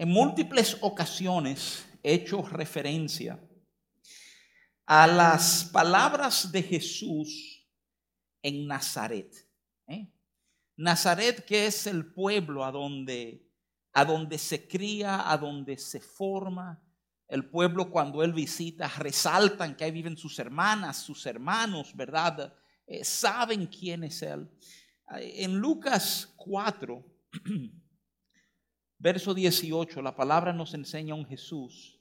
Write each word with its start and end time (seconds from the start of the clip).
en 0.00 0.08
múltiples 0.08 0.78
ocasiones 0.80 1.84
he 2.02 2.14
hecho 2.14 2.40
referencia 2.40 3.38
a 4.86 5.06
las 5.06 5.64
palabras 5.64 6.50
de 6.50 6.62
Jesús 6.62 7.68
en 8.40 8.66
Nazaret. 8.66 9.30
¿eh? 9.86 10.10
Nazaret 10.78 11.44
que 11.44 11.66
es 11.66 11.86
el 11.86 12.14
pueblo 12.14 12.64
a 12.64 12.72
donde, 12.72 13.46
a 13.92 14.06
donde 14.06 14.38
se 14.38 14.66
cría, 14.66 15.30
a 15.30 15.36
donde 15.36 15.76
se 15.76 16.00
forma. 16.00 16.82
El 17.28 17.50
pueblo 17.50 17.90
cuando 17.90 18.22
él 18.22 18.32
visita 18.32 18.88
resaltan 18.88 19.76
que 19.76 19.84
ahí 19.84 19.90
viven 19.90 20.16
sus 20.16 20.38
hermanas, 20.38 20.96
sus 20.96 21.26
hermanos, 21.26 21.94
¿verdad? 21.94 22.54
Eh, 22.86 23.04
saben 23.04 23.66
quién 23.66 24.04
es 24.04 24.22
él. 24.22 24.50
En 25.10 25.58
Lucas 25.58 26.32
4, 26.38 27.04
verso 29.00 29.32
18, 29.34 30.02
la 30.02 30.14
palabra 30.14 30.52
nos 30.52 30.74
enseña 30.74 31.14
un 31.14 31.26
Jesús 31.26 31.98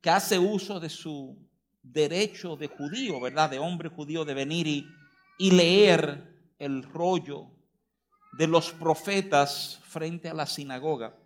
que 0.00 0.08
hace 0.08 0.38
uso 0.38 0.78
de 0.78 0.88
su 0.88 1.36
derecho 1.82 2.56
de 2.56 2.68
judío, 2.68 3.20
¿verdad? 3.20 3.50
De 3.50 3.58
hombre 3.58 3.88
judío 3.88 4.24
de 4.24 4.34
venir 4.34 4.66
y, 4.68 4.86
y 5.36 5.50
leer 5.50 6.54
el 6.58 6.84
rollo 6.84 7.50
de 8.38 8.46
los 8.46 8.72
profetas 8.72 9.80
frente 9.88 10.28
a 10.28 10.34
la 10.34 10.46
sinagoga. 10.46 11.16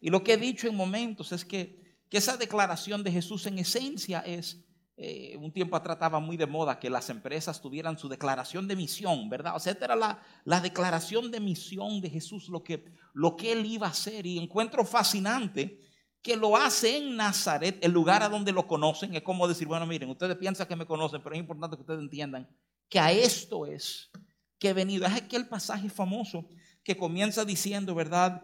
Y 0.00 0.10
lo 0.10 0.22
que 0.22 0.34
he 0.34 0.36
dicho 0.36 0.68
en 0.68 0.76
momentos 0.76 1.32
es 1.32 1.44
que, 1.44 1.98
que 2.08 2.18
esa 2.18 2.36
declaración 2.36 3.02
de 3.02 3.12
Jesús 3.12 3.46
en 3.46 3.58
esencia 3.58 4.20
es, 4.20 4.64
eh, 5.02 5.34
un 5.38 5.50
tiempo 5.50 5.80
trataba 5.80 6.20
muy 6.20 6.36
de 6.36 6.46
moda 6.46 6.78
que 6.78 6.90
las 6.90 7.08
empresas 7.08 7.62
tuvieran 7.62 7.96
su 7.96 8.06
declaración 8.06 8.68
de 8.68 8.76
misión, 8.76 9.30
¿verdad? 9.30 9.56
O 9.56 9.58
sea, 9.58 9.72
esta 9.72 9.86
era 9.86 9.96
la, 9.96 10.22
la 10.44 10.60
declaración 10.60 11.30
de 11.30 11.40
misión 11.40 12.02
de 12.02 12.10
Jesús, 12.10 12.50
lo 12.50 12.62
que, 12.62 12.84
lo 13.14 13.34
que 13.34 13.52
él 13.52 13.64
iba 13.64 13.86
a 13.86 13.90
hacer. 13.90 14.26
Y 14.26 14.38
encuentro 14.38 14.84
fascinante 14.84 15.80
que 16.20 16.36
lo 16.36 16.54
hace 16.54 16.98
en 16.98 17.16
Nazaret, 17.16 17.78
el 17.82 17.92
lugar 17.92 18.22
a 18.22 18.28
donde 18.28 18.52
lo 18.52 18.66
conocen. 18.66 19.14
Es 19.14 19.22
como 19.22 19.48
decir, 19.48 19.66
bueno, 19.66 19.86
miren, 19.86 20.10
ustedes 20.10 20.36
piensan 20.36 20.68
que 20.68 20.76
me 20.76 20.84
conocen, 20.84 21.22
pero 21.22 21.34
es 21.34 21.40
importante 21.40 21.78
que 21.78 21.80
ustedes 21.80 22.00
entiendan 22.00 22.46
que 22.86 23.00
a 23.00 23.10
esto 23.10 23.64
es 23.64 24.10
que 24.58 24.68
he 24.68 24.72
venido. 24.74 25.06
Es 25.06 25.14
aquel 25.14 25.48
pasaje 25.48 25.88
famoso 25.88 26.46
que 26.84 26.94
comienza 26.94 27.46
diciendo, 27.46 27.94
¿verdad? 27.94 28.42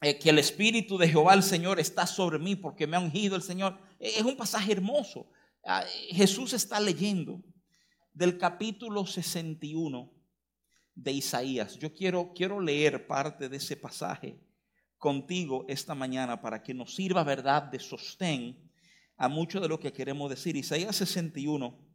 Eh, 0.00 0.18
que 0.18 0.30
el 0.30 0.38
Espíritu 0.38 0.96
de 0.96 1.08
Jehová 1.08 1.34
el 1.34 1.42
Señor 1.42 1.80
está 1.80 2.06
sobre 2.06 2.38
mí 2.38 2.54
porque 2.54 2.86
me 2.86 2.96
ha 2.96 3.00
ungido 3.00 3.34
el 3.34 3.42
Señor. 3.42 3.78
Es 3.98 4.22
un 4.22 4.36
pasaje 4.36 4.72
hermoso. 4.72 5.30
Ah, 5.64 5.84
Jesús 6.10 6.52
está 6.52 6.78
leyendo 6.78 7.42
del 8.12 8.38
capítulo 8.38 9.06
61 9.06 10.12
de 10.94 11.12
Isaías. 11.12 11.78
Yo 11.78 11.92
quiero, 11.92 12.32
quiero 12.34 12.60
leer 12.60 13.06
parte 13.06 13.48
de 13.48 13.56
ese 13.56 13.76
pasaje 13.76 14.40
contigo 14.98 15.64
esta 15.68 15.94
mañana 15.94 16.40
para 16.40 16.62
que 16.62 16.74
nos 16.74 16.94
sirva 16.94 17.24
verdad 17.24 17.64
de 17.64 17.80
sostén 17.80 18.70
a 19.16 19.28
mucho 19.28 19.60
de 19.60 19.68
lo 19.68 19.80
que 19.80 19.92
queremos 19.92 20.30
decir. 20.30 20.56
Isaías 20.56 20.96
61 20.96 21.88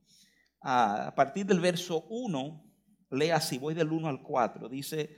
a 0.63 1.13
partir 1.13 1.45
del 1.45 1.59
verso 1.59 2.05
1, 2.09 2.63
lea 3.11 3.35
así, 3.35 3.57
voy 3.57 3.73
del 3.73 3.91
1 3.91 4.07
al 4.07 4.23
4, 4.23 4.69
dice, 4.69 5.17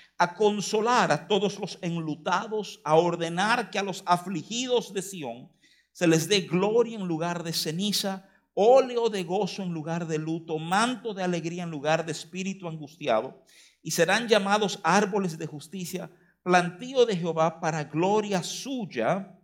a 0.21 0.35
consolar 0.35 1.11
a 1.11 1.27
todos 1.27 1.59
los 1.59 1.79
enlutados, 1.81 2.79
a 2.83 2.93
ordenar 2.93 3.71
que 3.71 3.79
a 3.79 3.83
los 3.83 4.03
afligidos 4.05 4.93
de 4.93 5.01
Sión 5.01 5.49
se 5.93 6.05
les 6.05 6.29
dé 6.29 6.41
gloria 6.41 6.95
en 6.95 7.07
lugar 7.07 7.41
de 7.43 7.51
ceniza, 7.53 8.29
óleo 8.53 9.09
de 9.09 9.23
gozo 9.23 9.63
en 9.63 9.73
lugar 9.73 10.05
de 10.05 10.19
luto, 10.19 10.59
manto 10.59 11.15
de 11.15 11.23
alegría 11.23 11.63
en 11.63 11.71
lugar 11.71 12.05
de 12.05 12.11
espíritu 12.11 12.67
angustiado, 12.67 13.43
y 13.81 13.89
serán 13.89 14.27
llamados 14.27 14.79
árboles 14.83 15.39
de 15.39 15.47
justicia, 15.47 16.11
plantío 16.43 17.07
de 17.07 17.17
Jehová 17.17 17.59
para 17.59 17.85
gloria 17.85 18.43
suya. 18.43 19.39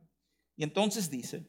Y 0.56 0.64
entonces 0.64 1.10
dice, 1.10 1.48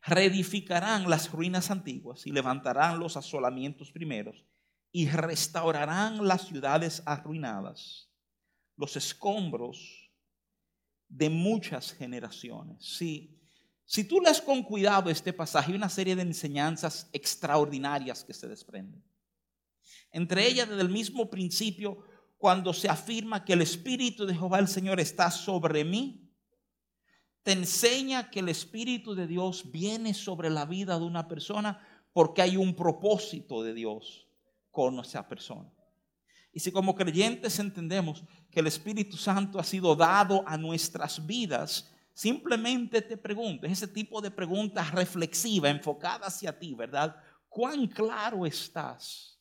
reedificarán 0.00 1.10
las 1.10 1.30
ruinas 1.30 1.70
antiguas 1.70 2.26
y 2.26 2.32
levantarán 2.32 2.98
los 3.00 3.18
asolamientos 3.18 3.92
primeros 3.92 4.47
y 4.92 5.08
restaurarán 5.08 6.26
las 6.26 6.46
ciudades 6.46 7.02
arruinadas, 7.04 8.08
los 8.76 8.96
escombros 8.96 10.10
de 11.08 11.30
muchas 11.30 11.92
generaciones. 11.92 12.84
Si, 12.84 13.38
si 13.84 14.04
tú 14.04 14.20
lees 14.20 14.40
con 14.40 14.62
cuidado 14.62 15.10
este 15.10 15.32
pasaje, 15.32 15.72
hay 15.72 15.76
una 15.76 15.88
serie 15.88 16.16
de 16.16 16.22
enseñanzas 16.22 17.08
extraordinarias 17.12 18.24
que 18.24 18.34
se 18.34 18.48
desprenden. 18.48 19.02
Entre 20.10 20.46
ellas, 20.46 20.68
desde 20.68 20.82
el 20.82 20.90
mismo 20.90 21.28
principio, 21.28 22.04
cuando 22.38 22.72
se 22.72 22.88
afirma 22.88 23.44
que 23.44 23.52
el 23.52 23.62
Espíritu 23.62 24.24
de 24.24 24.34
Jehová 24.34 24.58
el 24.58 24.68
Señor 24.68 25.00
está 25.00 25.30
sobre 25.30 25.84
mí, 25.84 26.30
te 27.42 27.52
enseña 27.52 28.30
que 28.30 28.40
el 28.40 28.48
Espíritu 28.48 29.14
de 29.14 29.26
Dios 29.26 29.70
viene 29.70 30.14
sobre 30.14 30.50
la 30.50 30.66
vida 30.66 30.98
de 30.98 31.04
una 31.04 31.28
persona 31.28 31.80
porque 32.12 32.42
hay 32.42 32.56
un 32.56 32.74
propósito 32.74 33.62
de 33.62 33.74
Dios 33.74 34.27
con 34.78 34.94
nuestra 34.94 35.26
persona. 35.26 35.68
Y 36.52 36.60
si 36.60 36.70
como 36.70 36.94
creyentes 36.94 37.58
entendemos 37.58 38.22
que 38.48 38.60
el 38.60 38.68
Espíritu 38.68 39.16
Santo 39.16 39.58
ha 39.58 39.64
sido 39.64 39.96
dado 39.96 40.44
a 40.46 40.56
nuestras 40.56 41.26
vidas, 41.26 41.90
simplemente 42.14 43.02
te 43.02 43.16
pregunto, 43.16 43.66
es 43.66 43.72
ese 43.72 43.88
tipo 43.88 44.20
de 44.20 44.30
preguntas 44.30 44.92
reflexiva, 44.92 45.68
enfocada 45.68 46.28
hacia 46.28 46.56
ti, 46.56 46.74
¿verdad? 46.74 47.16
¿Cuán 47.48 47.88
claro 47.88 48.46
estás 48.46 49.40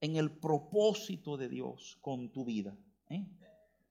en 0.00 0.16
el 0.16 0.32
propósito 0.32 1.36
de 1.36 1.48
Dios 1.48 1.96
con 2.00 2.32
tu 2.32 2.44
vida? 2.44 2.76
¿Eh? 3.10 3.24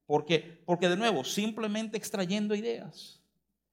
Porque, 0.06 0.62
porque 0.66 0.90
de 0.90 0.98
nuevo, 0.98 1.24
simplemente 1.24 1.96
extrayendo 1.96 2.54
ideas. 2.56 3.22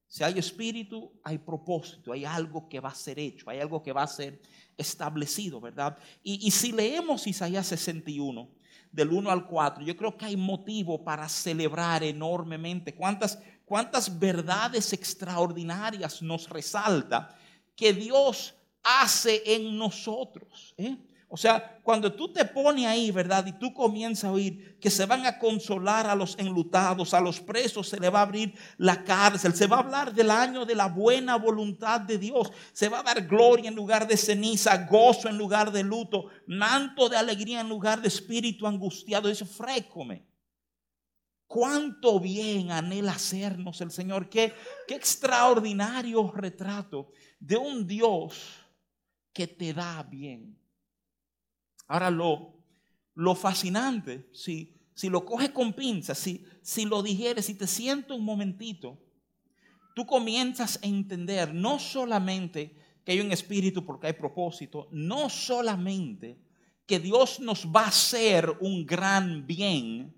Si 0.07 0.23
hay 0.23 0.39
espíritu, 0.39 1.13
hay 1.25 1.39
propósito, 1.39 2.13
hay 2.13 2.25
algo 2.25 2.69
que 2.69 2.79
va 2.79 2.91
a 2.91 2.95
ser 2.95 3.19
hecho, 3.19 3.51
hay 3.51 3.59
algo 3.59 3.83
que 3.83 3.93
va 3.93 4.05
a 4.05 4.07
ser 4.07 4.41
establecido, 4.81 5.61
¿verdad? 5.61 5.97
Y, 6.23 6.51
si 6.51 6.73
leemos 6.73 7.27
Isaías 7.27 7.67
61, 7.69 8.49
del 8.91 9.13
1 9.13 9.31
al 9.31 9.47
4, 9.47 9.85
yo 9.85 9.97
creo 9.97 10.17
que 10.17 10.25
hay 10.27 10.37
motivo 10.37 11.05
para 11.05 11.29
celebrar 11.29 12.03
enormemente 12.03 12.95
cuántas, 12.95 13.39
cuántas 13.65 14.19
verdades 14.19 14.93
extraordinarias 14.93 16.23
nos 16.23 16.49
resalta 16.49 17.37
que 17.77 17.93
Dios 17.93 18.55
hace 18.83 19.43
en 19.47 19.79
nosotros. 19.79 20.75
¿eh? 20.77 20.97
O 21.33 21.37
sea, 21.37 21.79
cuando 21.85 22.13
tú 22.13 22.33
te 22.33 22.45
pones 22.45 22.87
ahí, 22.87 23.13
¿verdad? 23.13 23.47
Y 23.47 23.53
tú 23.53 23.73
comienzas 23.73 24.25
a 24.25 24.33
oír 24.33 24.77
que 24.81 24.91
se 24.91 25.07
van 25.07 25.25
a 25.27 25.39
consolar 25.39 26.09
a 26.09 26.17
los 26.17 26.37
enlutados, 26.37 27.15
a 27.15 27.21
los 27.21 27.39
presos 27.39 27.89
se 27.89 28.01
le 28.01 28.11
va 28.11 28.19
a 28.19 28.23
abrir 28.23 28.53
la 28.79 29.05
cárcel, 29.05 29.55
se 29.55 29.69
va 29.69 29.77
a 29.77 29.81
hablar 29.81 30.13
del 30.13 30.29
año 30.29 30.65
de 30.65 30.75
la 30.75 30.89
buena 30.89 31.37
voluntad 31.37 32.01
de 32.01 32.19
Dios, 32.19 32.51
se 32.73 32.89
va 32.89 32.99
a 32.99 33.03
dar 33.05 33.29
gloria 33.29 33.69
en 33.69 33.77
lugar 33.77 34.09
de 34.09 34.17
ceniza, 34.17 34.77
gozo 34.87 35.29
en 35.29 35.39
lugar 35.39 35.71
de 35.71 35.85
luto, 35.85 36.27
manto 36.49 37.09
de 37.09 37.17
alegría 37.17 37.61
en 37.61 37.69
lugar 37.69 38.03
de 38.03 38.09
espíritu 38.09 38.67
angustiado. 38.67 39.29
Dice, 39.29 39.45
frécome. 39.45 40.27
Cuánto 41.47 42.19
bien 42.19 42.73
anhela 42.73 43.13
hacernos 43.13 43.81
el 43.81 43.93
Señor. 43.93 44.29
Qué, 44.29 44.53
qué 44.89 44.97
extraordinario 44.97 46.29
retrato 46.33 47.13
de 47.39 47.57
un 47.57 47.87
Dios 47.87 48.51
que 49.33 49.47
te 49.47 49.73
da 49.73 50.03
bien. 50.03 50.60
Ahora 51.91 52.09
lo, 52.09 52.55
lo 53.17 53.35
fascinante, 53.35 54.29
si, 54.33 54.77
si 54.95 55.09
lo 55.09 55.25
coges 55.25 55.51
con 55.51 55.73
pinzas, 55.73 56.19
si, 56.19 56.47
si 56.63 56.85
lo 56.85 57.03
digieres, 57.03 57.47
si 57.47 57.57
te 57.57 57.67
siento 57.67 58.15
un 58.15 58.25
momentito, 58.25 58.97
tú 59.97 60.07
comienzas 60.07 60.79
a 60.85 60.87
entender 60.87 61.53
no 61.53 61.81
solamente 61.81 62.77
que 63.05 63.11
hay 63.11 63.21
un 63.21 63.33
espíritu 63.33 63.85
porque 63.85 64.07
hay 64.07 64.13
propósito, 64.13 64.87
no 64.93 65.29
solamente 65.29 66.39
que 66.87 67.01
Dios 67.01 67.41
nos 67.41 67.67
va 67.67 67.87
a 67.87 67.89
hacer 67.89 68.49
un 68.61 68.87
gran 68.87 69.45
bien, 69.45 70.15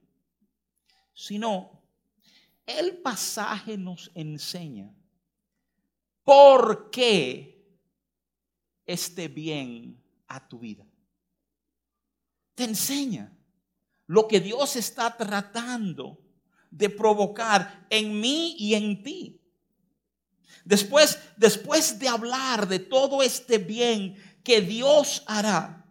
sino 1.14 1.82
el 2.66 2.98
pasaje 2.98 3.78
nos 3.78 4.10
enseña 4.14 4.94
por 6.22 6.90
qué 6.90 7.64
este 8.84 9.28
bien 9.28 9.98
a 10.28 10.46
tu 10.46 10.58
vida 10.58 10.86
te 12.54 12.64
enseña 12.64 13.32
lo 14.06 14.28
que 14.28 14.40
Dios 14.40 14.76
está 14.76 15.16
tratando 15.16 16.18
de 16.70 16.90
provocar 16.90 17.86
en 17.90 18.20
mí 18.20 18.54
y 18.58 18.74
en 18.74 19.02
ti. 19.02 19.40
Después, 20.64 21.18
después 21.36 21.98
de 21.98 22.08
hablar 22.08 22.68
de 22.68 22.78
todo 22.78 23.22
este 23.22 23.58
bien 23.58 24.16
que 24.44 24.60
Dios 24.60 25.24
hará, 25.26 25.84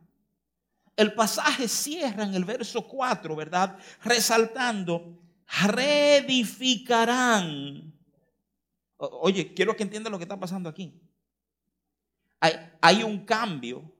el 0.95 1.13
pasaje 1.13 1.67
cierra 1.67 2.23
en 2.23 2.35
el 2.35 2.45
verso 2.45 2.87
4, 2.87 3.35
¿verdad? 3.35 3.77
Resaltando, 4.03 5.19
reedificarán. 5.63 7.91
Oye, 8.97 9.51
quiero 9.53 9.75
que 9.75 9.83
entiendan 9.83 10.11
lo 10.11 10.19
que 10.19 10.25
está 10.25 10.39
pasando 10.39 10.69
aquí. 10.69 10.93
Hay, 12.39 12.53
hay 12.81 13.03
un 13.03 13.25
cambio. 13.25 13.91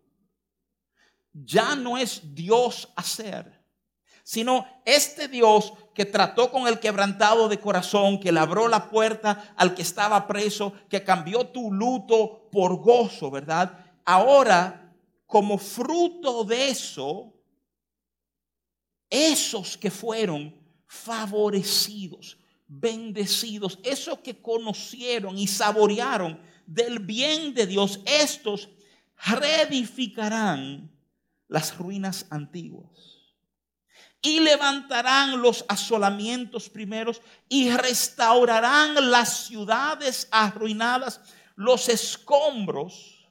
Ya 1.33 1.75
no 1.75 1.97
es 1.97 2.21
Dios 2.35 2.89
hacer 2.95 3.61
sino 4.23 4.65
este 4.85 5.27
Dios 5.27 5.73
que 5.93 6.05
trató 6.05 6.51
con 6.51 6.67
el 6.67 6.79
quebrantado 6.79 7.49
de 7.49 7.59
corazón, 7.59 8.19
que 8.19 8.31
le 8.31 8.39
abrió 8.39 8.67
la 8.67 8.89
puerta 8.89 9.53
al 9.57 9.75
que 9.75 9.81
estaba 9.81 10.27
preso, 10.27 10.73
que 10.89 11.03
cambió 11.03 11.47
tu 11.47 11.71
luto 11.71 12.49
por 12.51 12.77
gozo, 12.77 13.29
¿verdad? 13.29 13.77
Ahora, 14.05 14.95
como 15.25 15.57
fruto 15.57 16.43
de 16.43 16.69
eso, 16.69 17.33
esos 19.09 19.77
que 19.77 19.91
fueron 19.91 20.55
favorecidos, 20.85 22.37
bendecidos, 22.67 23.79
esos 23.83 24.19
que 24.19 24.41
conocieron 24.41 25.37
y 25.37 25.47
saborearon 25.47 26.39
del 26.65 26.99
bien 26.99 27.53
de 27.53 27.67
Dios, 27.67 27.99
estos 28.05 28.69
reedificarán 29.25 30.89
las 31.51 31.77
ruinas 31.77 32.27
antiguas 32.29 33.19
y 34.21 34.39
levantarán 34.39 35.41
los 35.41 35.65
asolamientos 35.67 36.69
primeros 36.69 37.21
y 37.49 37.69
restaurarán 37.71 39.11
las 39.11 39.47
ciudades 39.47 40.29
arruinadas, 40.31 41.19
los 41.57 41.89
escombros 41.89 43.29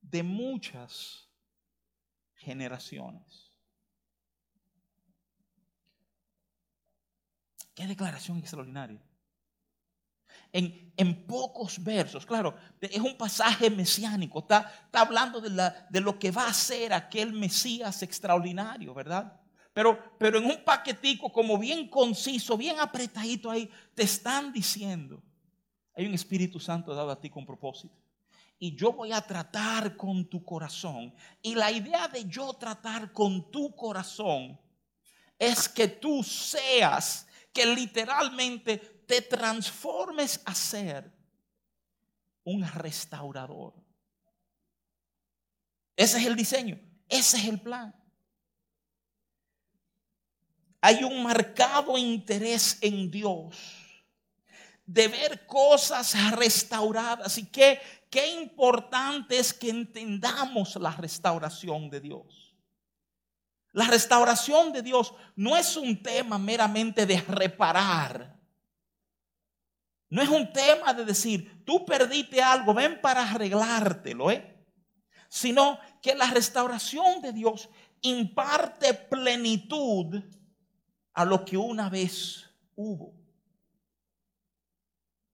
de 0.00 0.24
muchas 0.24 1.28
generaciones. 2.34 3.52
Qué 7.72 7.86
declaración 7.86 8.38
extraordinaria. 8.38 9.00
En, 10.52 11.26
pocos 11.26 11.82
versos. 11.82 12.26
Claro, 12.26 12.54
es 12.80 13.00
un 13.00 13.16
pasaje 13.16 13.70
mesiánico. 13.70 14.40
Está, 14.40 14.70
hablando 14.92 15.40
de, 15.40 15.72
de, 15.90 16.00
lo 16.00 16.18
que 16.18 16.30
va 16.30 16.46
a 16.46 16.52
ser 16.52 16.92
aquel 16.92 17.32
Mesías 17.32 18.02
extraordinario, 18.02 18.94
¿verdad? 18.94 19.40
Pero, 19.72 19.98
pero 20.18 20.38
en 20.38 20.44
un 20.44 20.62
paquetico 20.64 21.32
como 21.32 21.58
bien 21.58 21.88
conciso, 21.88 22.56
bien 22.56 22.78
apretadito 22.78 23.50
ahí, 23.50 23.70
te 23.94 24.02
están 24.02 24.52
diciendo, 24.52 25.22
hay 25.94 26.06
un 26.06 26.14
Espíritu 26.14 26.60
Santo 26.60 26.94
dado 26.94 27.10
a 27.10 27.20
ti 27.20 27.30
con 27.30 27.46
propósito. 27.46 27.96
Y 28.58 28.76
yo 28.76 28.92
voy 28.92 29.12
a 29.12 29.20
tratar 29.20 29.96
con 29.96 30.28
tu 30.28 30.44
corazón. 30.44 31.12
Y 31.42 31.54
la 31.54 31.72
idea 31.72 32.06
de 32.06 32.26
yo 32.26 32.52
tratar 32.54 33.12
con 33.12 33.50
tu 33.50 33.74
corazón 33.74 34.60
es 35.38 35.68
que 35.68 35.88
tú 35.88 36.22
seas, 36.22 37.26
que 37.52 37.66
literalmente 37.66 38.91
te 39.06 39.22
transformes 39.22 40.40
a 40.44 40.54
ser 40.54 41.12
un 42.44 42.66
restaurador. 42.66 43.74
Ese 45.96 46.18
es 46.18 46.26
el 46.26 46.36
diseño, 46.36 46.80
ese 47.08 47.36
es 47.36 47.44
el 47.44 47.60
plan 47.60 47.94
hay 50.82 51.04
un 51.04 51.22
marcado 51.22 51.96
interés 51.96 52.76
en 52.80 53.08
Dios 53.08 53.56
de 54.84 55.06
ver 55.06 55.46
cosas 55.46 56.32
restauradas 56.32 57.38
y 57.38 57.46
qué, 57.46 57.80
qué 58.10 58.32
importante 58.32 59.38
es 59.38 59.54
que 59.54 59.70
entendamos 59.70 60.74
la 60.74 60.90
restauración 60.90 61.88
de 61.88 62.00
Dios. 62.00 62.56
La 63.70 63.86
restauración 63.86 64.72
de 64.72 64.82
Dios 64.82 65.14
no 65.36 65.56
es 65.56 65.76
un 65.76 66.02
tema 66.02 66.36
meramente 66.36 67.06
de 67.06 67.20
reparar. 67.20 68.31
No 70.12 70.20
es 70.20 70.28
un 70.28 70.52
tema 70.52 70.92
de 70.92 71.06
decir, 71.06 71.64
tú 71.64 71.86
perdiste 71.86 72.42
algo, 72.42 72.74
ven 72.74 73.00
para 73.00 73.22
arreglártelo, 73.22 74.30
¿eh? 74.30 74.62
Sino 75.30 75.78
que 76.02 76.14
la 76.14 76.26
restauración 76.26 77.22
de 77.22 77.32
Dios 77.32 77.70
imparte 78.02 78.92
plenitud 78.92 80.22
a 81.14 81.24
lo 81.24 81.46
que 81.46 81.56
una 81.56 81.88
vez 81.88 82.44
hubo. 82.76 83.14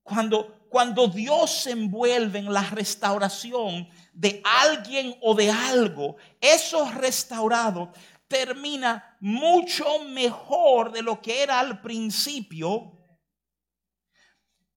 Cuando, 0.05 0.69
cuando 0.69 1.09
Dios 1.09 1.51
se 1.51 1.73
envuelve 1.73 2.39
en 2.39 2.53
la 2.53 2.63
restauración 2.63 3.89
de 4.13 4.41
alguien 4.45 5.17
o 5.23 5.35
de 5.35 5.51
algo, 5.51 6.19
eso 6.41 6.89
restaurado 6.93 7.91
termina 8.29 9.17
mucho 9.19 10.05
mejor 10.05 10.93
de 10.93 11.03
lo 11.03 11.21
que 11.21 11.43
era 11.43 11.59
al 11.59 11.81
principio. 11.81 12.98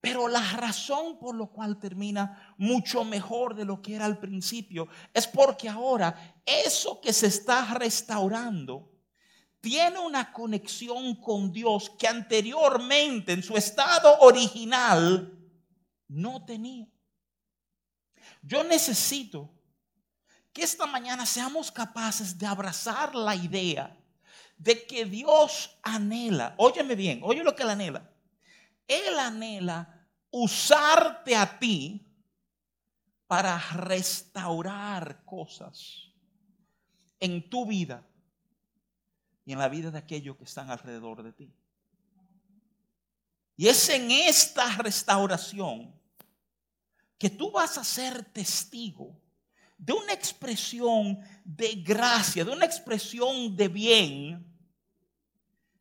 Pero 0.02 0.28
la 0.28 0.42
razón 0.54 1.20
por 1.20 1.36
la 1.38 1.46
cual 1.46 1.78
termina 1.78 2.56
mucho 2.58 3.04
mejor 3.04 3.54
de 3.54 3.66
lo 3.66 3.84
que 3.84 3.96
era 3.96 4.06
al 4.06 4.18
principio 4.18 4.88
es 5.14 5.28
porque 5.28 5.70
ahora 5.70 6.42
eso 6.44 7.00
que 7.00 7.14
se 7.14 7.28
está 7.28 7.76
restaurando 7.76 8.92
tiene 9.62 10.00
una 10.00 10.34
conexión 10.34 11.16
con 11.22 11.54
Dios 11.54 11.92
que 12.00 12.08
anteriormente 12.08 13.32
en 13.32 13.44
su 13.44 13.56
estado 13.56 14.18
original 14.22 15.38
no 16.08 16.44
tenía. 16.46 16.88
Yo 18.42 18.64
necesito 18.64 19.54
que 20.52 20.64
esta 20.64 20.88
mañana 20.88 21.28
seamos 21.28 21.72
capaces 21.72 22.40
de 22.40 22.48
abrazar 22.48 23.14
la 23.14 23.36
idea 23.36 23.96
de 24.58 24.84
que 24.86 25.06
Dios 25.06 25.78
anhela, 25.84 26.56
óyeme 26.58 26.96
bien, 26.96 27.20
oye 27.24 27.44
lo 27.44 27.56
que 27.56 27.62
él 27.62 27.70
anhela. 27.70 28.12
Él 28.92 29.18
anhela 29.20 30.08
usarte 30.32 31.36
a 31.36 31.60
ti 31.60 32.06
para 33.26 33.58
restaurar 33.58 35.24
cosas 35.24 36.12
en 37.18 37.50
tu 37.50 37.66
vida 37.66 38.06
y 39.46 39.54
en 39.54 39.60
la 39.60 39.70
vida 39.70 39.92
de 39.92 39.98
aquellos 39.98 40.36
que 40.36 40.44
están 40.44 40.70
alrededor 40.70 41.24
de 41.24 41.32
ti. 41.32 41.54
Y 43.56 43.68
es 43.68 43.88
en 43.90 44.12
esta 44.12 44.76
restauración 44.78 45.94
que 47.18 47.30
tú 47.30 47.52
vas 47.52 47.78
a 47.78 47.86
ser 47.86 48.26
testigo 48.26 49.18
de 49.78 49.94
una 49.94 50.12
expresión 50.12 51.20
de 51.46 51.76
gracia, 51.76 52.44
de 52.44 52.52
una 52.52 52.66
expresión 52.66 53.56
de 53.56 53.68
bien 53.70 54.52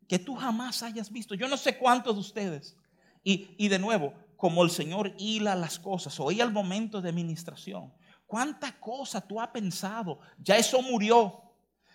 que 0.06 0.18
tú 0.18 0.36
jamás 0.36 0.82
hayas 0.84 1.10
visto. 1.10 1.34
Yo 1.34 1.48
no 1.48 1.56
sé 1.56 1.76
cuántos 1.76 2.14
de 2.14 2.20
ustedes. 2.20 2.76
Y, 3.22 3.54
y 3.58 3.68
de 3.68 3.78
nuevo, 3.78 4.14
como 4.36 4.62
el 4.62 4.70
Señor 4.70 5.14
hila 5.18 5.54
las 5.54 5.78
cosas, 5.78 6.18
oí 6.20 6.40
al 6.40 6.52
momento 6.52 7.00
de 7.00 7.10
administración. 7.10 7.92
¿Cuánta 8.26 8.78
cosa 8.78 9.20
tú 9.20 9.40
has 9.40 9.48
pensado? 9.48 10.20
Ya 10.38 10.56
eso 10.56 10.80
murió. 10.82 11.42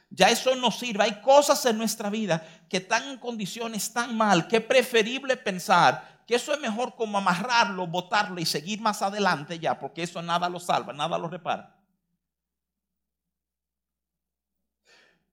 Ya 0.09 0.29
eso 0.29 0.55
no 0.55 0.71
sirve. 0.71 1.03
Hay 1.03 1.21
cosas 1.21 1.65
en 1.65 1.77
nuestra 1.77 2.09
vida 2.09 2.45
que 2.69 2.77
están 2.77 3.09
en 3.09 3.17
condiciones 3.17 3.91
tan 3.91 4.15
mal 4.15 4.47
que 4.47 4.57
es 4.57 4.63
preferible 4.63 5.37
pensar 5.37 6.23
que 6.27 6.35
eso 6.35 6.53
es 6.53 6.59
mejor 6.59 6.95
como 6.95 7.17
amarrarlo, 7.17 7.87
botarlo 7.87 8.39
y 8.39 8.45
seguir 8.45 8.81
más 8.81 9.01
adelante 9.01 9.59
ya, 9.59 9.79
porque 9.79 10.03
eso 10.03 10.21
nada 10.21 10.49
lo 10.49 10.59
salva, 10.59 10.91
nada 10.91 11.17
lo 11.17 11.27
repara. 11.27 11.79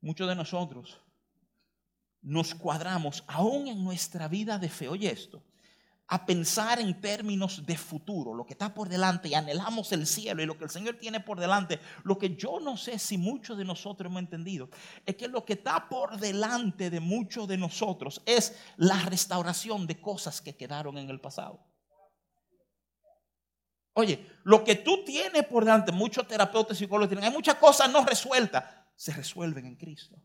Muchos 0.01 0.29
de 0.29 0.35
nosotros 0.35 1.01
nos 2.21 2.55
cuadramos 2.55 3.25
aún 3.27 3.69
en 3.69 3.83
nuestra 3.83 4.29
vida 4.29 4.59
de 4.59 4.69
fe. 4.69 4.89
Oye 4.89 5.11
esto, 5.11 5.43
a 6.09 6.26
pensar 6.26 6.78
en 6.78 7.00
términos 7.00 7.64
de 7.64 7.76
futuro, 7.76 8.35
lo 8.35 8.44
que 8.44 8.52
está 8.52 8.75
por 8.75 8.88
delante 8.88 9.28
y 9.28 9.35
anhelamos 9.35 9.92
el 9.92 10.06
cielo 10.06 10.42
y 10.42 10.47
lo 10.47 10.59
que 10.59 10.64
el 10.64 10.71
Señor 10.71 10.97
tiene 10.97 11.21
por 11.21 11.40
delante. 11.40 11.80
Lo 12.04 12.18
que 12.18 12.37
yo 12.37 12.61
no 12.61 12.76
sé 12.76 12.99
si 12.99 13.16
muchos 13.16 13.56
de 13.56 13.64
nosotros 13.64 14.11
hemos 14.11 14.21
entendido 14.21 14.68
es 15.06 15.16
que 15.16 15.28
lo 15.28 15.44
que 15.44 15.54
está 15.54 15.88
por 15.88 16.18
delante 16.18 16.90
de 16.90 17.00
muchos 17.00 17.49
de 17.49 17.56
nosotros 17.56 18.21
es 18.26 18.54
la 18.76 19.00
restauración 19.02 19.87
de 19.87 20.00
cosas 20.00 20.42
que 20.42 20.56
quedaron 20.56 20.99
en 20.99 21.09
el 21.09 21.21
pasado. 21.21 21.64
Oye, 23.94 24.26
lo 24.44 24.64
que 24.64 24.76
tú 24.76 25.04
tienes 25.04 25.44
por 25.47 25.64
delante, 25.64 25.92
muchos 25.92 26.26
terapeutas 26.26 26.76
y 26.76 26.80
psicólogos 26.80 27.09
tienen, 27.09 27.25
hay 27.25 27.32
muchas 27.35 27.56
cosas 27.56 27.90
no 27.90 28.04
resueltas, 28.04 28.64
se 28.97 29.12
resuelven 29.12 29.66
en 29.66 29.76
Cristo. 29.76 30.16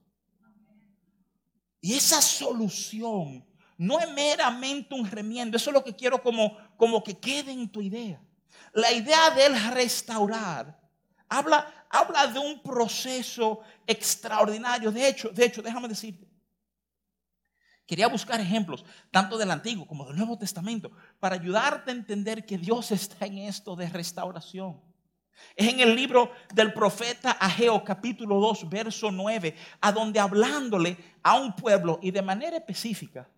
Y 1.81 1.93
esa 1.93 2.21
solución 2.21 3.45
no 3.77 3.99
es 3.99 4.11
meramente 4.11 4.95
un 4.95 5.09
remiendo. 5.09 5.57
Eso 5.57 5.69
es 5.69 5.73
lo 5.73 5.83
que 5.83 5.95
quiero 5.95 6.21
como, 6.21 6.57
como 6.77 7.03
que 7.03 7.17
quede 7.17 7.51
en 7.51 7.69
tu 7.69 7.81
idea. 7.81 8.21
La 8.73 8.91
idea 8.91 9.29
del 9.31 9.59
restaurar 9.71 10.79
habla, 11.29 11.85
habla 11.89 12.27
de 12.27 12.39
un 12.39 12.61
proceso 12.61 13.61
extraordinario. 13.85 14.91
De 14.91 15.07
hecho, 15.07 15.29
de 15.29 15.45
hecho, 15.45 15.61
déjame 15.61 15.87
decirte 15.87 16.27
Quería 17.87 18.09
buscar 18.09 18.41
ejemplos, 18.41 18.83
tanto 19.11 19.37
del 19.37 19.49
Antiguo 19.49 19.87
como 19.87 20.05
del 20.05 20.17
Nuevo 20.17 20.37
Testamento, 20.37 20.91
para 21.21 21.35
ayudarte 21.35 21.89
a 21.89 21.93
entender 21.93 22.45
que 22.45 22.57
Dios 22.57 22.91
está 22.91 23.25
en 23.25 23.37
esto 23.37 23.77
de 23.77 23.87
restauración. 23.87 24.81
Es 25.55 25.71
en 25.71 25.79
el 25.79 25.95
libro 25.95 26.31
del 26.53 26.73
profeta 26.73 27.31
Ageo, 27.31 27.81
capítulo 27.85 28.41
2, 28.41 28.69
verso 28.69 29.09
9, 29.09 29.55
a 29.79 29.91
donde 29.93 30.19
hablándole 30.19 30.97
a 31.23 31.35
un 31.35 31.55
pueblo 31.55 31.97
y 32.01 32.11
de 32.11 32.21
manera 32.21 32.57
específica 32.57 33.29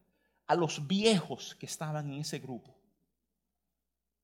a 0.49 0.55
los 0.55 0.87
viejos 0.87 1.55
que 1.59 1.67
estaban 1.67 2.11
en 2.11 2.21
ese 2.21 2.39
grupo. 2.39 2.75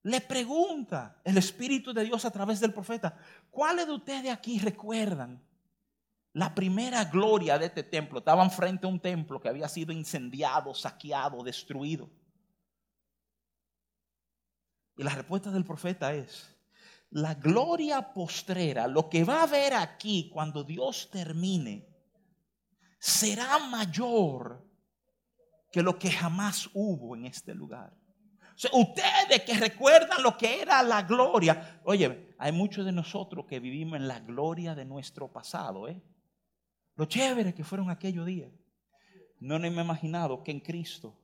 Le 0.01 0.21
pregunta 0.21 1.21
el 1.23 1.37
Espíritu 1.37 1.93
de 1.93 2.03
Dios 2.03 2.25
a 2.25 2.31
través 2.31 2.59
del 2.59 2.73
profeta, 2.73 3.15
¿cuáles 3.51 3.85
de 3.85 3.93
ustedes 3.93 4.31
aquí 4.31 4.57
recuerdan 4.57 5.39
la 6.33 6.55
primera 6.55 7.05
gloria 7.05 7.59
de 7.59 7.67
este 7.67 7.83
templo? 7.83 8.19
Estaban 8.19 8.49
frente 8.49 8.87
a 8.87 8.89
un 8.89 8.99
templo 8.99 9.39
que 9.39 9.49
había 9.49 9.69
sido 9.69 9.93
incendiado, 9.93 10.73
saqueado, 10.73 11.43
destruido. 11.43 12.09
Y 14.97 15.03
la 15.03 15.11
respuesta 15.11 15.51
del 15.51 15.63
profeta 15.63 16.11
es, 16.11 16.55
la 17.11 17.35
gloria 17.35 18.13
postrera, 18.13 18.87
lo 18.87 19.09
que 19.09 19.23
va 19.23 19.41
a 19.41 19.43
haber 19.43 19.75
aquí 19.75 20.31
cuando 20.33 20.63
Dios 20.63 21.07
termine, 21.11 21.87
será 22.97 23.59
mayor 23.59 24.64
que 25.75 25.83
lo 25.83 25.99
que 25.99 26.09
jamás 26.09 26.69
hubo 26.73 27.17
en 27.17 27.25
este 27.25 27.53
lugar. 27.53 27.93
Ustedes 28.71 29.41
que 29.45 29.55
recuerdan 29.55 30.23
lo 30.23 30.37
que 30.37 30.61
era 30.61 30.81
la 30.81 31.01
gloria, 31.01 31.81
oye, 31.83 32.33
hay 32.37 32.53
muchos 32.53 32.85
de 32.85 32.93
nosotros 32.93 33.45
que 33.45 33.59
vivimos 33.59 33.97
en 33.97 34.07
la 34.07 34.21
gloria 34.21 34.73
de 34.73 34.85
nuestro 34.85 35.33
pasado, 35.33 35.89
¿eh? 35.89 36.01
Lo 36.95 37.03
chévere 37.03 37.53
que 37.53 37.65
fueron 37.65 37.89
aquellos 37.89 38.25
días. 38.25 38.53
No 39.41 39.59
me 39.59 39.67
he 39.67 39.69
imaginado 39.69 40.41
que 40.43 40.51
en 40.51 40.61
Cristo, 40.61 41.19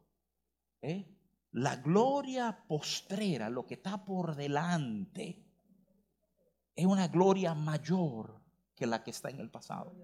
¿eh? 0.82 1.08
la 1.54 1.78
gloria 1.78 2.66
postrera, 2.68 3.50
lo 3.50 3.66
que 3.66 3.76
está 3.76 4.04
por 4.04 4.36
delante, 4.36 5.46
es 6.76 6.86
una 6.86 7.08
gloria 7.08 7.54
mayor 7.54 8.44
que 8.76 8.86
la 8.86 9.02
que 9.02 9.12
está 9.12 9.30
en 9.30 9.40
el 9.40 9.50
pasado. 9.50 9.96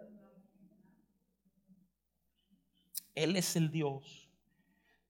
Él 3.14 3.36
es 3.36 3.58
el 3.58 3.70
Dios 3.70 4.27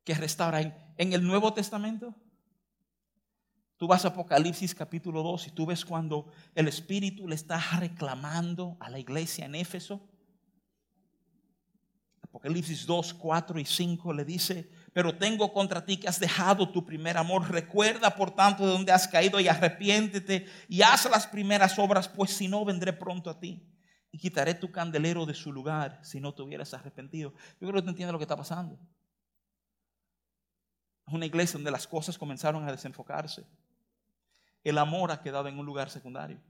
que 0.07 0.13
restaura. 0.13 0.61
En, 0.61 1.11
el 1.11 1.21
Nuevo 1.21 1.53
Testamento, 1.53 2.15
tú 3.75 3.87
vas 3.87 4.05
a 4.05 4.07
Apocalipsis 4.07 4.73
capítulo 4.73 5.21
2 5.21 5.47
y 5.47 5.51
tú 5.51 5.65
ves 5.65 5.83
cuando 5.83 6.31
el 6.55 6.69
Espíritu 6.69 7.27
le 7.27 7.35
está 7.35 7.59
reclamando 7.77 8.77
a 8.79 8.89
la 8.89 8.99
iglesia 8.99 9.43
en 9.43 9.55
Éfeso. 9.55 9.99
Apocalipsis 12.21 12.85
2, 12.85 13.15
4 13.15 13.59
y 13.59 13.65
5 13.65 14.13
le 14.13 14.23
dice, 14.23 14.71
pero 14.93 15.17
tengo 15.17 15.51
contra 15.51 15.83
ti 15.83 15.97
que 15.97 16.07
has 16.07 16.21
dejado 16.21 16.71
tu 16.71 16.85
primer 16.85 17.17
amor. 17.17 17.51
Recuerda, 17.51 18.15
por 18.15 18.31
tanto, 18.31 18.65
de 18.65 18.71
donde 18.71 18.93
has 18.93 19.09
caído 19.09 19.41
y 19.41 19.49
arrepiéntete 19.49 20.45
y 20.69 20.83
haz 20.83 21.03
las 21.11 21.27
primeras 21.27 21.77
obras, 21.77 22.07
pues 22.07 22.31
si 22.31 22.47
no, 22.47 22.63
vendré 22.63 22.93
pronto 22.93 23.29
a 23.29 23.41
ti 23.41 23.61
y 24.09 24.17
quitaré 24.17 24.53
tu 24.53 24.71
candelero 24.71 25.25
de 25.25 25.33
su 25.33 25.51
lugar 25.51 25.99
si 26.01 26.21
no 26.21 26.33
te 26.33 26.43
hubieras 26.43 26.73
arrepentido. 26.73 27.33
Yo 27.59 27.67
creo 27.67 27.73
que 27.73 27.81
tú 27.81 27.89
entiendes 27.89 28.13
lo 28.13 28.19
que 28.19 28.23
está 28.23 28.37
pasando. 28.37 28.79
Es 31.07 31.13
una 31.13 31.25
iglesia 31.25 31.53
donde 31.53 31.71
las 31.71 31.87
cosas 31.87 32.17
comenzaron 32.17 32.67
a 32.67 32.71
desenfocarse. 32.71 33.45
El 34.63 34.77
amor 34.77 35.11
ha 35.11 35.21
quedado 35.21 35.47
en 35.47 35.57
un 35.57 35.65
lugar 35.65 35.89
secundario. 35.89 36.41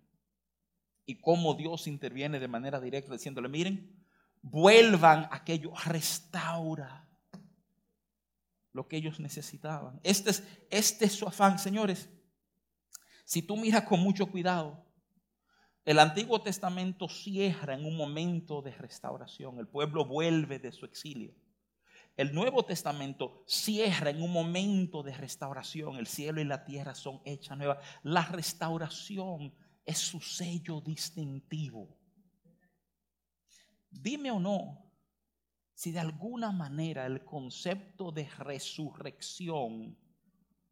Y 1.05 1.21
cómo 1.21 1.53
Dios 1.53 1.85
interviene 1.85 2.39
de 2.39 2.47
manera 2.47 2.81
directa 2.81 3.13
diciéndole, 3.13 3.47
miren, 3.47 4.03
vuelvan 4.41 5.27
aquello, 5.31 5.71
restaura 5.85 7.07
lo 8.73 8.87
que 8.87 8.97
ellos 8.97 9.19
necesitaban. 9.19 9.99
Este 10.03 10.31
es, 10.31 10.43
este 10.69 11.05
es 11.05 11.13
su 11.13 11.27
afán, 11.27 11.59
señores. 11.59 12.09
Si 13.25 13.41
tú 13.43 13.57
miras 13.57 13.83
con 13.83 13.99
mucho 13.99 14.25
cuidado, 14.25 14.85
el 15.85 15.99
Antiguo 15.99 16.41
Testamento 16.41 17.07
cierra 17.07 17.75
en 17.75 17.85
un 17.85 17.95
momento 17.95 18.61
de 18.61 18.71
restauración. 18.71 19.59
El 19.59 19.67
pueblo 19.67 20.05
vuelve 20.05 20.59
de 20.59 20.71
su 20.71 20.85
exilio. 20.85 21.33
El 22.17 22.33
Nuevo 22.33 22.65
Testamento 22.65 23.43
cierra 23.45 24.09
en 24.09 24.23
un 24.23 24.33
momento 24.33 25.03
de 25.03 25.13
restauración. 25.13 25.97
El 25.97 26.07
cielo 26.07 26.41
y 26.41 26.45
la 26.45 26.65
tierra 26.65 26.95
son 26.95 27.21
hechas 27.23 27.55
nuevas. 27.55 27.77
La 28.01 28.23
restauración 28.23 29.53
es 29.85 29.99
su 29.99 30.19
sello 30.19 30.81
distintivo. 30.81 31.95
Dime 33.91 34.31
o 34.31 34.39
no, 34.39 34.83
si 35.75 35.91
de 35.91 35.99
alguna 35.99 36.51
manera 36.51 37.05
el 37.05 37.23
concepto 37.23 38.11
de 38.11 38.27
resurrección 38.39 39.95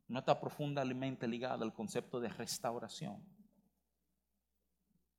no 0.07 0.19
está 0.19 0.39
profundamente 0.39 1.27
ligado 1.27 1.63
al 1.63 1.73
concepto 1.73 2.19
de 2.19 2.29
restauración. 2.29 3.23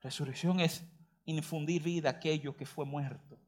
Resurrección 0.00 0.58
es 0.58 0.84
infundir 1.24 1.84
vida 1.84 2.08
a 2.08 2.12
aquello 2.12 2.56
que 2.56 2.66
fue 2.66 2.84
muerto. 2.84 3.40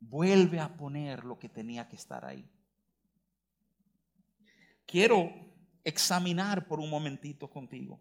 Vuelve 0.00 0.58
a 0.58 0.74
poner 0.76 1.24
lo 1.24 1.38
que 1.38 1.48
tenía 1.48 1.88
que 1.88 1.96
estar 1.96 2.24
ahí. 2.24 2.48
Quiero 4.86 5.30
examinar 5.84 6.66
por 6.66 6.80
un 6.80 6.90
momentito 6.90 7.48
contigo 7.48 8.00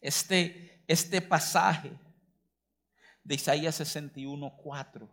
este, 0.00 0.82
este 0.86 1.20
pasaje 1.20 1.92
de 3.22 3.34
Isaías 3.34 3.74
61, 3.76 4.56
4. 4.56 5.08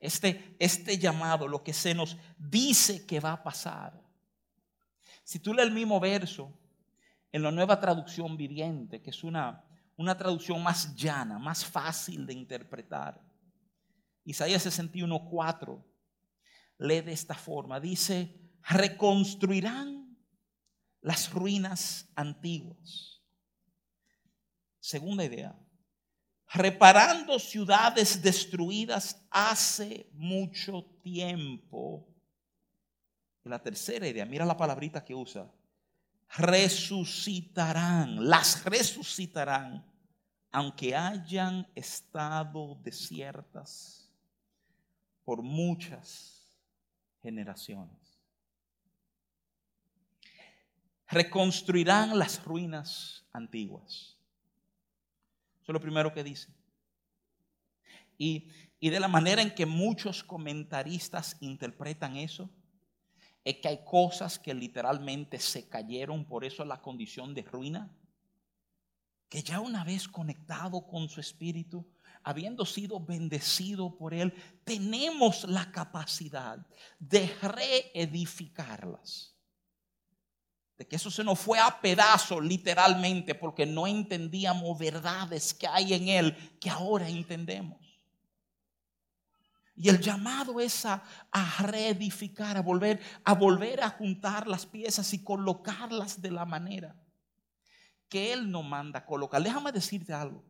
Este, 0.00 0.56
este 0.58 0.98
llamado, 0.98 1.48
lo 1.48 1.62
que 1.62 1.72
se 1.72 1.94
nos 1.94 2.16
dice 2.36 3.06
que 3.06 3.20
va 3.20 3.32
a 3.32 3.42
pasar. 3.42 4.00
Si 5.22 5.38
tú 5.38 5.54
lees 5.54 5.68
el 5.68 5.74
mismo 5.74 5.98
verso 6.00 6.52
en 7.32 7.42
la 7.42 7.50
nueva 7.50 7.80
traducción 7.80 8.36
viviente, 8.36 9.00
que 9.00 9.10
es 9.10 9.24
una, 9.24 9.64
una 9.96 10.16
traducción 10.16 10.62
más 10.62 10.94
llana, 10.94 11.38
más 11.38 11.64
fácil 11.64 12.26
de 12.26 12.34
interpretar. 12.34 13.20
Isaías 14.24 14.62
61, 14.62 15.28
4 15.30 15.84
lee 16.78 17.02
de 17.02 17.12
esta 17.12 17.34
forma. 17.34 17.80
Dice, 17.80 18.34
reconstruirán 18.62 20.16
las 21.00 21.30
ruinas 21.32 22.08
antiguas. 22.14 23.22
Segunda 24.80 25.24
idea, 25.24 25.56
reparando 26.52 27.38
ciudades 27.38 28.20
destruidas 28.22 29.22
hace 29.30 30.08
mucho 30.12 30.84
tiempo. 31.02 32.08
La 33.44 33.62
tercera 33.62 34.08
idea, 34.08 34.24
mira 34.24 34.46
la 34.46 34.56
palabrita 34.56 35.04
que 35.04 35.14
usa, 35.14 35.50
resucitarán, 36.36 38.26
las 38.28 38.64
resucitarán, 38.64 39.84
aunque 40.50 40.94
hayan 40.96 41.70
estado 41.74 42.78
desiertas 42.82 44.03
por 45.24 45.42
muchas 45.42 46.58
generaciones. 47.22 47.96
Reconstruirán 51.08 52.18
las 52.18 52.44
ruinas 52.44 53.26
antiguas. 53.32 54.18
Eso 55.62 55.72
es 55.72 55.74
lo 55.74 55.80
primero 55.80 56.12
que 56.12 56.24
dice. 56.24 56.52
Y, 58.18 58.50
de 58.80 59.00
la 59.00 59.08
manera 59.08 59.40
en 59.40 59.54
que 59.54 59.64
muchos 59.64 60.22
comentaristas 60.22 61.38
interpretan 61.40 62.16
eso, 62.16 62.50
es 63.42 63.56
que 63.56 63.68
hay 63.68 63.84
cosas 63.84 64.38
que 64.38 64.52
literalmente 64.52 65.38
se 65.38 65.68
cayeron, 65.68 66.26
por 66.26 66.44
eso 66.44 66.64
la 66.64 66.82
condición 66.82 67.34
de 67.34 67.42
ruina, 67.42 67.90
que 69.30 69.42
ya 69.42 69.60
una 69.60 69.84
vez 69.84 70.06
conectado 70.06 70.86
con 70.86 71.08
su 71.08 71.20
espíritu, 71.20 71.86
habiendo 72.24 72.66
sido 72.66 72.98
bendecido 72.98 73.96
por 73.96 74.14
él, 74.14 74.34
tenemos 74.64 75.44
la 75.44 75.70
capacidad 75.70 76.58
de 76.98 77.26
reedificarlas 77.40 79.34
de 80.76 80.86
que 80.88 80.96
eso 80.96 81.10
se 81.10 81.22
nos 81.22 81.38
fue 81.38 81.58
a 81.60 81.80
pedazos 81.80 82.42
literalmente 82.42 83.34
porque 83.34 83.64
no 83.64 83.86
entendíamos 83.86 84.76
verdades 84.78 85.54
que 85.54 85.66
hay 85.66 85.94
en 85.94 86.08
Él 86.08 86.58
que 86.60 86.68
ahora 86.68 87.08
entendemos. 87.08 87.78
Y 89.76 89.88
el 89.88 90.00
llamado 90.00 90.60
es 90.60 90.84
a, 90.86 91.02
reedificar, 91.60 92.56
a 92.56 92.62
volver, 92.62 93.00
a 93.24 93.34
volver 93.34 93.82
a 93.82 93.90
juntar 93.90 94.46
las 94.46 94.66
piezas 94.66 95.12
y 95.14 95.22
colocarlas 95.22 96.20
de 96.20 96.30
la 96.30 96.44
manera 96.44 96.96
que 98.08 98.32
Él 98.32 98.50
nos 98.50 98.64
manda 98.64 99.04
colocar. 99.04 99.42
Déjame 99.42 99.72
decirte 99.72 100.12
algo. 100.12 100.44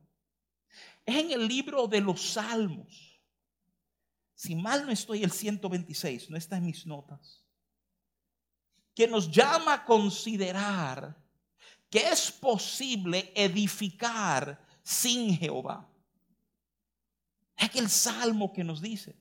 Es 1.04 1.16
en 1.16 1.30
el 1.32 1.46
libro 1.46 1.86
de 1.86 2.00
los 2.00 2.20
Salmos. 2.20 3.20
Si 4.34 4.54
mal 4.54 4.84
no 4.84 4.92
estoy, 4.92 5.22
el 5.22 5.30
126, 5.30 6.30
no 6.30 6.36
está 6.36 6.56
en 6.56 6.66
mis 6.66 6.86
notas 6.86 7.44
que 8.94 9.08
nos 9.08 9.30
llama 9.30 9.74
a 9.74 9.84
considerar 9.84 11.16
que 11.90 12.08
es 12.08 12.30
posible 12.30 13.32
edificar 13.34 14.60
sin 14.82 15.36
Jehová. 15.36 15.88
Es 17.56 17.70
que 17.70 17.78
el 17.78 17.90
salmo 17.90 18.52
que 18.52 18.64
nos 18.64 18.80
dice, 18.80 19.16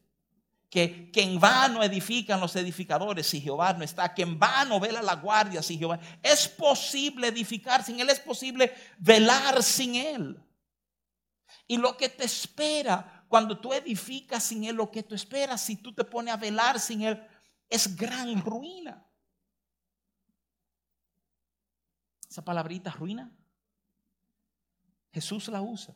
que, 0.69 1.11
que, 1.11 1.21
en 1.21 1.39
vano 1.39 1.83
edifican 1.83 2.39
los 2.39 2.55
edificadores 2.55 3.27
si 3.27 3.41
Jehová 3.41 3.73
no 3.73 3.83
está, 3.83 4.13
que 4.13 4.23
en 4.23 4.39
vano 4.39 4.79
vela 4.79 5.03
la 5.03 5.15
guardia 5.15 5.61
si 5.61 5.77
Jehová. 5.77 5.99
Es 6.21 6.47
posible 6.47 7.27
edificar 7.27 7.83
sin 7.83 7.99
Él, 7.99 8.09
es 8.09 8.19
posible 8.19 8.73
velar 8.97 9.61
sin 9.61 9.95
Él. 9.95 10.39
Y 11.67 11.77
lo 11.77 11.95
que 11.97 12.09
te 12.09 12.25
espera 12.25 13.25
cuando 13.27 13.59
tú 13.59 13.73
edificas 13.73 14.43
sin 14.43 14.63
Él, 14.63 14.75
lo 14.75 14.91
que 14.91 15.03
tú 15.03 15.15
esperas 15.15 15.61
si 15.61 15.77
tú 15.77 15.93
te 15.93 16.03
pones 16.03 16.33
a 16.33 16.37
velar 16.37 16.79
sin 16.79 17.01
Él, 17.01 17.21
es 17.69 17.95
gran 17.95 18.41
ruina. 18.41 19.05
Esa 22.29 22.43
palabrita 22.43 22.91
ruina, 22.91 23.31
Jesús 25.11 25.47
la 25.47 25.61
usa. 25.61 25.95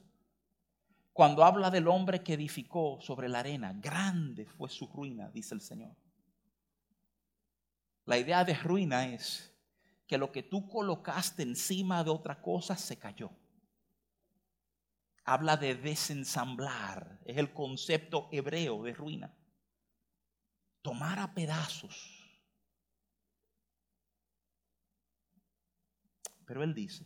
Cuando 1.12 1.44
habla 1.44 1.72
del 1.72 1.88
hombre 1.88 2.24
que 2.24 2.34
edificó 2.34 3.00
sobre 3.02 3.28
la 3.28 3.40
arena, 3.40 3.74
grande 3.74 4.46
fue 4.46 4.70
su 4.70 4.86
ruina, 4.86 5.30
dice 5.30 5.56
el 5.56 5.62
Señor. 5.62 5.96
La 8.06 8.18
idea 8.18 8.46
de 8.46 8.54
ruina 8.54 9.08
es 9.08 9.52
que 10.06 10.18
lo 10.18 10.32
que 10.32 10.44
tú 10.44 10.68
colocaste 10.70 11.44
encima 11.44 12.04
de 12.04 12.12
otra 12.12 12.42
cosa 12.42 12.78
se 12.78 12.98
cayó. 12.98 13.32
Habla 15.28 15.58
de 15.58 15.76
desensamblar, 15.76 17.20
es 17.26 17.38
el 17.38 17.54
concepto 17.54 18.30
hebreo 18.32 18.82
de 18.82 18.94
ruina. 18.94 19.32
Tomar 20.82 21.20
a 21.20 21.34
pedazos. 21.34 22.24
Pero 26.46 26.64
él 26.64 26.74
dice 26.74 27.06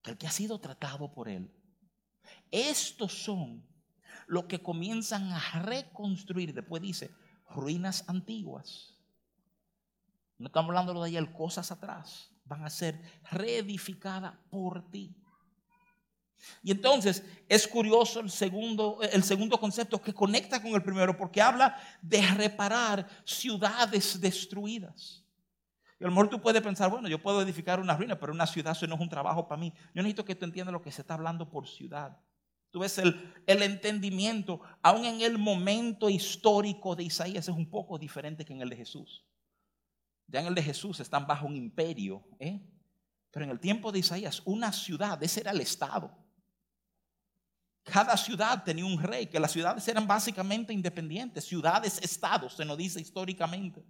que 0.00 0.12
el 0.12 0.16
que 0.16 0.28
ha 0.28 0.30
sido 0.30 0.60
tratado 0.60 1.12
por 1.12 1.28
él 1.28 1.52
estos 2.50 3.12
son 3.12 3.66
los 4.26 4.44
que 4.44 4.62
comienzan 4.62 5.30
a 5.32 5.62
reconstruir, 5.62 6.54
después 6.54 6.82
dice, 6.82 7.14
ruinas 7.50 8.04
antiguas. 8.08 8.94
No 10.38 10.46
estamos 10.46 10.70
hablando 10.70 11.02
de 11.02 11.08
ayer, 11.08 11.32
cosas 11.32 11.70
atrás. 11.70 12.30
Van 12.44 12.64
a 12.64 12.70
ser 12.70 13.00
reedificadas 13.30 14.34
por 14.50 14.90
ti. 14.90 15.16
Y 16.62 16.70
entonces 16.70 17.24
es 17.48 17.66
curioso 17.66 18.20
el 18.20 18.30
segundo, 18.30 18.98
el 19.02 19.22
segundo 19.22 19.58
concepto 19.58 20.00
que 20.00 20.14
conecta 20.14 20.62
con 20.62 20.72
el 20.74 20.82
primero, 20.82 21.16
porque 21.16 21.42
habla 21.42 21.76
de 22.02 22.22
reparar 22.22 23.08
ciudades 23.24 24.20
destruidas. 24.20 25.24
Y 26.00 26.04
a 26.04 26.06
lo 26.06 26.12
mejor 26.12 26.28
tú 26.28 26.40
puedes 26.40 26.62
pensar, 26.62 26.90
bueno, 26.90 27.08
yo 27.08 27.20
puedo 27.20 27.42
edificar 27.42 27.80
una 27.80 27.96
ruina, 27.96 28.18
pero 28.18 28.32
una 28.32 28.46
ciudad 28.46 28.72
eso 28.72 28.86
no 28.86 28.94
es 28.94 29.00
un 29.00 29.08
trabajo 29.08 29.48
para 29.48 29.60
mí. 29.60 29.72
Yo 29.94 30.02
necesito 30.02 30.24
que 30.24 30.34
tú 30.34 30.44
entiendas 30.44 30.72
lo 30.72 30.82
que 30.82 30.92
se 30.92 31.02
está 31.02 31.14
hablando 31.14 31.50
por 31.50 31.66
ciudad. 31.66 32.16
Tú 32.70 32.80
ves 32.80 32.98
el, 32.98 33.32
el, 33.46 33.62
entendimiento, 33.62 34.60
aún 34.82 35.06
en 35.06 35.22
el 35.22 35.38
momento 35.38 36.10
histórico 36.10 36.94
de 36.94 37.04
Isaías, 37.04 37.48
es 37.48 37.54
un 37.54 37.68
poco 37.68 37.98
diferente 37.98 38.44
que 38.44 38.52
en 38.52 38.60
el 38.60 38.68
de 38.68 38.76
Jesús. 38.76 39.24
Ya 40.26 40.40
en 40.40 40.46
el 40.46 40.54
de 40.54 40.62
Jesús 40.62 41.00
están 41.00 41.26
bajo 41.26 41.46
un 41.46 41.56
imperio, 41.56 42.22
¿eh? 42.38 42.60
pero 43.30 43.44
en 43.46 43.50
el 43.50 43.58
tiempo 43.58 43.90
de 43.90 44.00
Isaías, 44.00 44.42
una 44.44 44.72
ciudad, 44.72 45.20
ese 45.22 45.40
era 45.40 45.52
el 45.52 45.60
Estado. 45.62 46.14
Cada 47.90 48.16
ciudad 48.16 48.62
tenía 48.64 48.84
un 48.84 49.02
rey, 49.02 49.26
que 49.26 49.40
las 49.40 49.52
ciudades 49.52 49.86
eran 49.88 50.06
básicamente 50.06 50.72
independientes, 50.72 51.44
ciudades, 51.44 51.98
estados, 52.02 52.54
se 52.54 52.64
nos 52.64 52.76
dice 52.76 53.00
históricamente. 53.00 53.84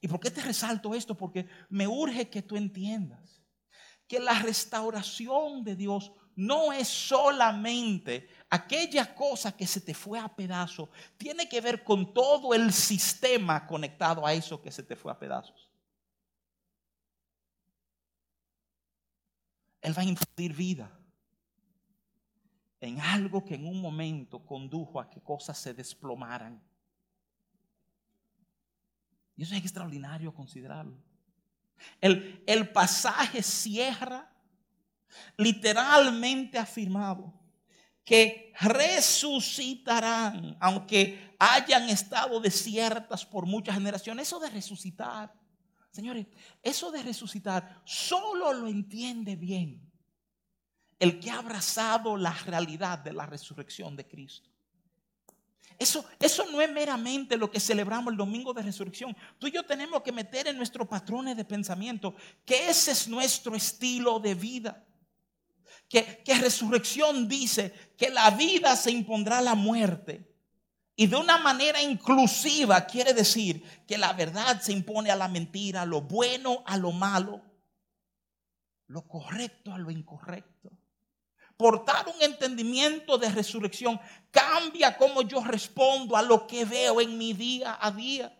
¿Y 0.00 0.08
por 0.08 0.20
qué 0.20 0.30
te 0.30 0.42
resalto 0.42 0.94
esto? 0.94 1.16
Porque 1.16 1.46
me 1.68 1.86
urge 1.86 2.28
que 2.28 2.42
tú 2.42 2.56
entiendas 2.56 3.42
que 4.06 4.18
la 4.18 4.38
restauración 4.40 5.64
de 5.64 5.76
Dios 5.76 6.12
no 6.34 6.72
es 6.72 6.88
solamente 6.88 8.28
aquella 8.50 9.14
cosa 9.14 9.56
que 9.56 9.66
se 9.66 9.80
te 9.80 9.94
fue 9.94 10.18
a 10.18 10.28
pedazos, 10.28 10.88
tiene 11.16 11.48
que 11.48 11.60
ver 11.60 11.84
con 11.84 12.12
todo 12.12 12.52
el 12.52 12.72
sistema 12.72 13.66
conectado 13.66 14.26
a 14.26 14.34
eso 14.34 14.60
que 14.60 14.70
se 14.70 14.82
te 14.82 14.96
fue 14.96 15.12
a 15.12 15.18
pedazos. 15.18 15.70
Él 19.80 19.96
va 19.96 20.02
a 20.02 20.04
infundir 20.04 20.54
vida 20.54 21.01
en 22.82 23.00
algo 23.00 23.44
que 23.44 23.54
en 23.54 23.66
un 23.66 23.80
momento 23.80 24.44
condujo 24.44 25.00
a 25.00 25.08
que 25.08 25.20
cosas 25.20 25.56
se 25.56 25.72
desplomaran. 25.72 26.60
Y 29.36 29.44
eso 29.44 29.54
es 29.54 29.60
extraordinario 29.60 30.34
considerarlo. 30.34 30.98
El, 32.00 32.42
el 32.44 32.68
pasaje 32.70 33.40
cierra 33.42 34.28
literalmente 35.36 36.58
afirmado 36.58 37.32
que 38.04 38.52
resucitarán, 38.58 40.56
aunque 40.58 41.36
hayan 41.38 41.88
estado 41.88 42.40
desiertas 42.40 43.24
por 43.24 43.46
muchas 43.46 43.76
generaciones. 43.76 44.26
Eso 44.26 44.40
de 44.40 44.50
resucitar, 44.50 45.32
señores, 45.92 46.26
eso 46.64 46.90
de 46.90 47.04
resucitar 47.04 47.80
solo 47.84 48.52
lo 48.52 48.66
entiende 48.66 49.36
bien 49.36 49.91
el 51.02 51.18
que 51.18 51.30
ha 51.30 51.38
abrazado 51.38 52.16
la 52.16 52.32
realidad 52.32 52.98
de 52.98 53.12
la 53.12 53.26
resurrección 53.26 53.96
de 53.96 54.06
Cristo. 54.06 54.48
Eso, 55.78 56.04
eso 56.20 56.46
no 56.50 56.60
es 56.60 56.70
meramente 56.70 57.36
lo 57.36 57.50
que 57.50 57.58
celebramos 57.58 58.12
el 58.12 58.16
domingo 58.16 58.52
de 58.52 58.62
resurrección. 58.62 59.16
Tú 59.38 59.48
y 59.48 59.50
yo 59.50 59.64
tenemos 59.64 60.02
que 60.02 60.12
meter 60.12 60.46
en 60.46 60.56
nuestros 60.56 60.86
patrones 60.86 61.36
de 61.36 61.44
pensamiento 61.44 62.14
que 62.44 62.68
ese 62.68 62.92
es 62.92 63.08
nuestro 63.08 63.56
estilo 63.56 64.20
de 64.20 64.34
vida 64.34 64.86
que, 65.92 66.34
resurrección 66.40 67.28
dice 67.28 67.72
que 67.98 68.08
la 68.08 68.30
vida 68.30 68.76
se 68.76 68.90
impondrá 68.90 69.38
a 69.38 69.42
la 69.42 69.54
muerte. 69.54 70.28
Y 70.96 71.06
de 71.06 71.16
una 71.16 71.38
manera 71.38 71.82
inclusiva 71.82 72.86
quiere 72.86 73.12
decir 73.12 73.62
que 73.86 73.98
la 73.98 74.12
verdad 74.12 74.60
se 74.60 74.72
impone 74.72 75.10
a 75.10 75.16
la 75.16 75.28
mentira, 75.28 75.84
lo 75.84 76.02
bueno 76.02 76.62
a 76.66 76.76
lo 76.76 76.92
malo, 76.92 77.42
lo 78.86 79.02
correcto 79.02 79.72
a 79.74 79.78
lo 79.78 79.90
incorrecto. 79.90 80.70
Portar 81.56 82.06
un 82.08 82.22
entendimiento 82.22 83.18
de 83.18 83.28
resurrección 83.28 84.00
cambia 84.30 84.96
cómo 84.96 85.22
yo 85.22 85.42
respondo 85.44 86.16
a 86.16 86.22
lo 86.22 86.46
que 86.46 86.64
veo 86.64 87.00
en 87.00 87.16
mi 87.18 87.32
día 87.32 87.78
a 87.80 87.90
día. 87.90 88.36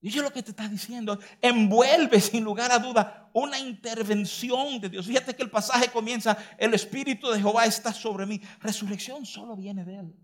Y 0.00 0.08
es 0.08 0.16
lo 0.16 0.32
que 0.32 0.42
te 0.42 0.50
está 0.50 0.68
diciendo. 0.68 1.18
Envuelve 1.40 2.20
sin 2.20 2.44
lugar 2.44 2.70
a 2.70 2.78
duda 2.78 3.28
una 3.32 3.58
intervención 3.58 4.80
de 4.80 4.88
Dios. 4.88 5.06
Fíjate 5.06 5.34
que 5.34 5.42
el 5.42 5.50
pasaje 5.50 5.90
comienza, 5.90 6.36
el 6.58 6.74
Espíritu 6.74 7.28
de 7.30 7.40
Jehová 7.40 7.66
está 7.66 7.92
sobre 7.92 8.24
mí. 8.24 8.40
Resurrección 8.60 9.26
solo 9.26 9.56
viene 9.56 9.84
de 9.84 9.96
Él. 9.96 10.16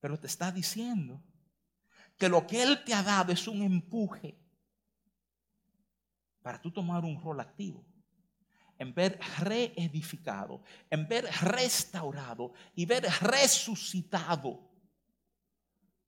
Pero 0.00 0.18
te 0.18 0.26
está 0.26 0.52
diciendo 0.52 1.22
que 2.18 2.28
lo 2.28 2.46
que 2.46 2.62
Él 2.62 2.84
te 2.84 2.92
ha 2.92 3.02
dado 3.02 3.32
es 3.32 3.48
un 3.48 3.62
empuje 3.62 4.38
para 6.42 6.60
tú 6.60 6.70
tomar 6.70 7.04
un 7.04 7.18
rol 7.18 7.40
activo. 7.40 7.82
En 8.78 8.92
ver 8.92 9.18
reedificado, 9.38 10.62
en 10.90 11.06
ver 11.06 11.26
restaurado 11.42 12.52
y 12.74 12.86
ver 12.86 13.04
resucitado 13.20 14.74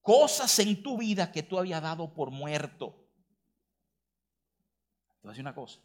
cosas 0.06 0.58
en 0.60 0.82
tu 0.82 0.98
vida 0.98 1.32
que 1.32 1.42
tú 1.42 1.58
habías 1.58 1.82
dado 1.82 2.14
por 2.14 2.30
muerto. 2.30 3.08
Te 5.20 5.22
voy 5.22 5.28
a 5.28 5.30
decir 5.30 5.42
una 5.42 5.54
cosa. 5.54 5.80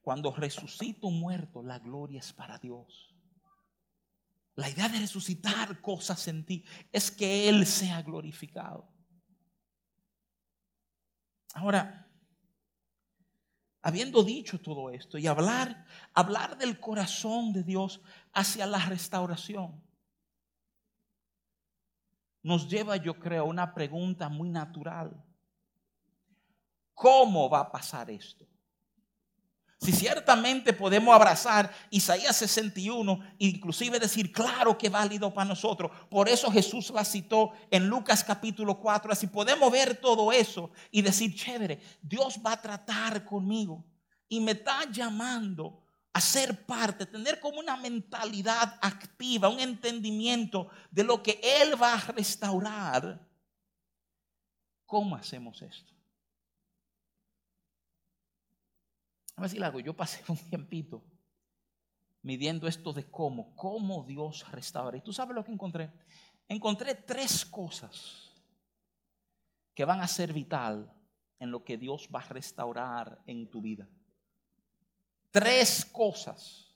Cuando 0.00 0.32
resucito 0.32 1.08
un 1.08 1.20
muerto, 1.20 1.62
la 1.62 1.78
gloria 1.78 2.20
es 2.20 2.32
para 2.32 2.58
Dios. 2.58 3.14
La 4.54 4.68
idea 4.68 4.88
de 4.88 5.00
resucitar 5.00 5.80
cosas 5.80 6.26
en 6.28 6.44
ti 6.44 6.64
es 6.92 7.10
que 7.10 7.48
Él 7.48 7.66
sea 7.66 8.02
glorificado. 8.02 8.88
Ahora, 11.54 12.09
habiendo 13.82 14.22
dicho 14.22 14.60
todo 14.60 14.90
esto 14.90 15.18
y 15.18 15.26
hablar, 15.26 15.86
hablar 16.14 16.58
del 16.58 16.78
corazón 16.78 17.52
de 17.52 17.62
Dios 17.62 18.00
hacia 18.32 18.66
la 18.66 18.78
restauración 18.86 19.82
nos 22.42 22.68
lleva, 22.68 22.96
yo 22.96 23.18
creo, 23.18 23.42
a 23.42 23.46
una 23.46 23.74
pregunta 23.74 24.28
muy 24.28 24.48
natural. 24.48 25.22
¿Cómo 26.94 27.48
va 27.48 27.60
a 27.60 27.70
pasar 27.70 28.10
esto? 28.10 28.46
Si 29.80 29.92
ciertamente 29.92 30.74
podemos 30.74 31.14
abrazar 31.14 31.72
Isaías 31.88 32.36
61, 32.36 33.18
inclusive 33.38 33.98
decir, 33.98 34.30
claro 34.30 34.76
que 34.76 34.90
válido 34.90 35.32
para 35.32 35.48
nosotros. 35.48 35.90
Por 36.10 36.28
eso 36.28 36.52
Jesús 36.52 36.90
la 36.90 37.02
citó 37.02 37.52
en 37.70 37.88
Lucas 37.88 38.22
capítulo 38.22 38.78
4. 38.78 39.10
Así 39.10 39.26
podemos 39.26 39.72
ver 39.72 39.96
todo 39.96 40.32
eso 40.32 40.70
y 40.90 41.00
decir, 41.00 41.34
chévere, 41.34 41.80
Dios 42.02 42.40
va 42.44 42.52
a 42.52 42.60
tratar 42.60 43.24
conmigo 43.24 43.82
y 44.28 44.40
me 44.40 44.52
está 44.52 44.84
llamando 44.90 45.82
a 46.12 46.20
ser 46.20 46.66
parte, 46.66 47.06
tener 47.06 47.40
como 47.40 47.58
una 47.58 47.78
mentalidad 47.78 48.78
activa, 48.82 49.48
un 49.48 49.60
entendimiento 49.60 50.68
de 50.90 51.04
lo 51.04 51.22
que 51.22 51.40
Él 51.42 51.82
va 51.82 51.94
a 51.94 52.12
restaurar. 52.12 53.26
¿Cómo 54.84 55.16
hacemos 55.16 55.62
esto? 55.62 55.94
A 59.42 59.66
algo. 59.66 59.80
Yo 59.80 59.94
pasé 59.94 60.22
un 60.28 60.36
tiempito 60.36 61.02
midiendo 62.22 62.68
esto 62.68 62.92
de 62.92 63.10
cómo, 63.10 63.54
cómo 63.56 64.04
Dios 64.04 64.50
restaura. 64.50 64.96
Y 64.96 65.00
tú 65.00 65.12
sabes 65.12 65.34
lo 65.34 65.44
que 65.44 65.52
encontré. 65.52 65.90
Encontré 66.48 66.94
tres 66.94 67.44
cosas 67.44 68.30
que 69.74 69.84
van 69.84 70.00
a 70.00 70.08
ser 70.08 70.32
vital 70.32 70.92
en 71.38 71.50
lo 71.50 71.64
que 71.64 71.78
Dios 71.78 72.08
va 72.14 72.20
a 72.20 72.28
restaurar 72.28 73.22
en 73.26 73.48
tu 73.48 73.62
vida. 73.62 73.88
Tres 75.30 75.84
cosas 75.84 76.74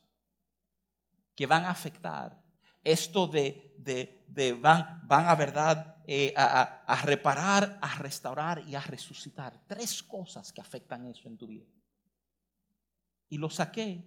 que 1.34 1.46
van 1.46 1.64
a 1.64 1.70
afectar 1.70 2.40
esto 2.82 3.26
de, 3.26 3.74
de, 3.78 4.52
van, 4.52 5.00
van 5.06 5.26
a 5.26 5.34
verdad 5.34 5.96
eh, 6.06 6.32
a, 6.36 6.84
a 6.86 7.02
reparar, 7.02 7.78
a 7.82 7.98
restaurar 7.98 8.62
y 8.66 8.74
a 8.74 8.80
resucitar. 8.80 9.58
Tres 9.66 10.02
cosas 10.02 10.52
que 10.52 10.60
afectan 10.60 11.06
eso 11.06 11.28
en 11.28 11.36
tu 11.36 11.46
vida. 11.46 11.64
Y 13.34 13.38
lo 13.38 13.50
saqué 13.50 14.00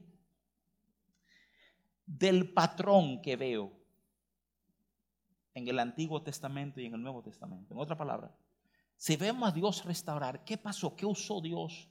del 2.06 2.54
patrón 2.54 3.22
que 3.22 3.36
veo 3.36 3.74
en 5.54 5.68
el 5.68 5.80
Antiguo 5.80 6.24
Testamento 6.24 6.80
y 6.80 6.86
en 6.86 6.94
el 6.94 7.02
Nuevo 7.02 7.22
Testamento. 7.22 7.74
En 7.74 7.78
otra 7.82 7.98
palabra, 7.98 8.34
si 8.96 9.18
vemos 9.18 9.50
a 9.50 9.52
Dios 9.52 9.84
restaurar, 9.84 10.46
¿qué 10.46 10.58
pasó? 10.58 10.96
¿Qué 10.96 11.06
usó 11.06 11.42
Dios 11.42 11.90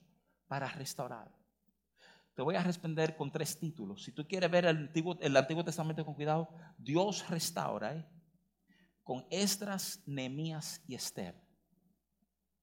para 0.48 0.66
restaurar? 0.70 1.30
Te 2.34 2.40
voy 2.40 2.54
a 2.54 2.62
responder 2.62 3.14
con 3.18 3.30
tres 3.30 3.58
títulos. 3.58 4.02
Si 4.02 4.12
tú 4.12 4.26
quieres 4.26 4.50
ver 4.50 4.64
el 4.64 5.36
Antiguo, 5.36 5.62
Testamento 5.62 6.06
con 6.06 6.14
cuidado, 6.14 6.48
Dios 6.78 7.28
restaura 7.28 7.96
¿eh? 7.96 8.06
con 9.02 9.26
Esdras, 9.28 10.02
Nehemías 10.06 10.82
y 10.88 10.94
Esther. 10.94 11.38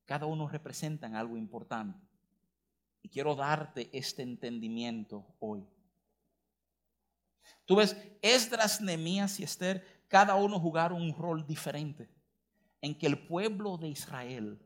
Cada 0.06 0.26
uno 0.26 0.48
representa 0.48 1.06
algo 1.16 1.38
importante. 1.38 2.00
Y 3.04 3.10
quiero 3.10 3.36
darte 3.36 3.92
este 3.94 4.24
entendimiento 4.24 5.36
hoy. 5.39 5.68
Tú 7.66 7.76
ves, 7.76 7.96
Esdras, 8.22 8.82
Nehemías 8.82 9.39
y 9.39 9.44
Esther, 9.44 9.86
cada 10.08 10.36
uno 10.36 10.60
jugaron 10.60 11.02
un 11.02 11.16
rol 11.16 11.46
diferente 11.46 12.10
en 12.82 12.98
que 12.98 13.08
el 13.08 13.28
pueblo 13.28 13.78
de 13.78 13.89
Israel 13.89 14.60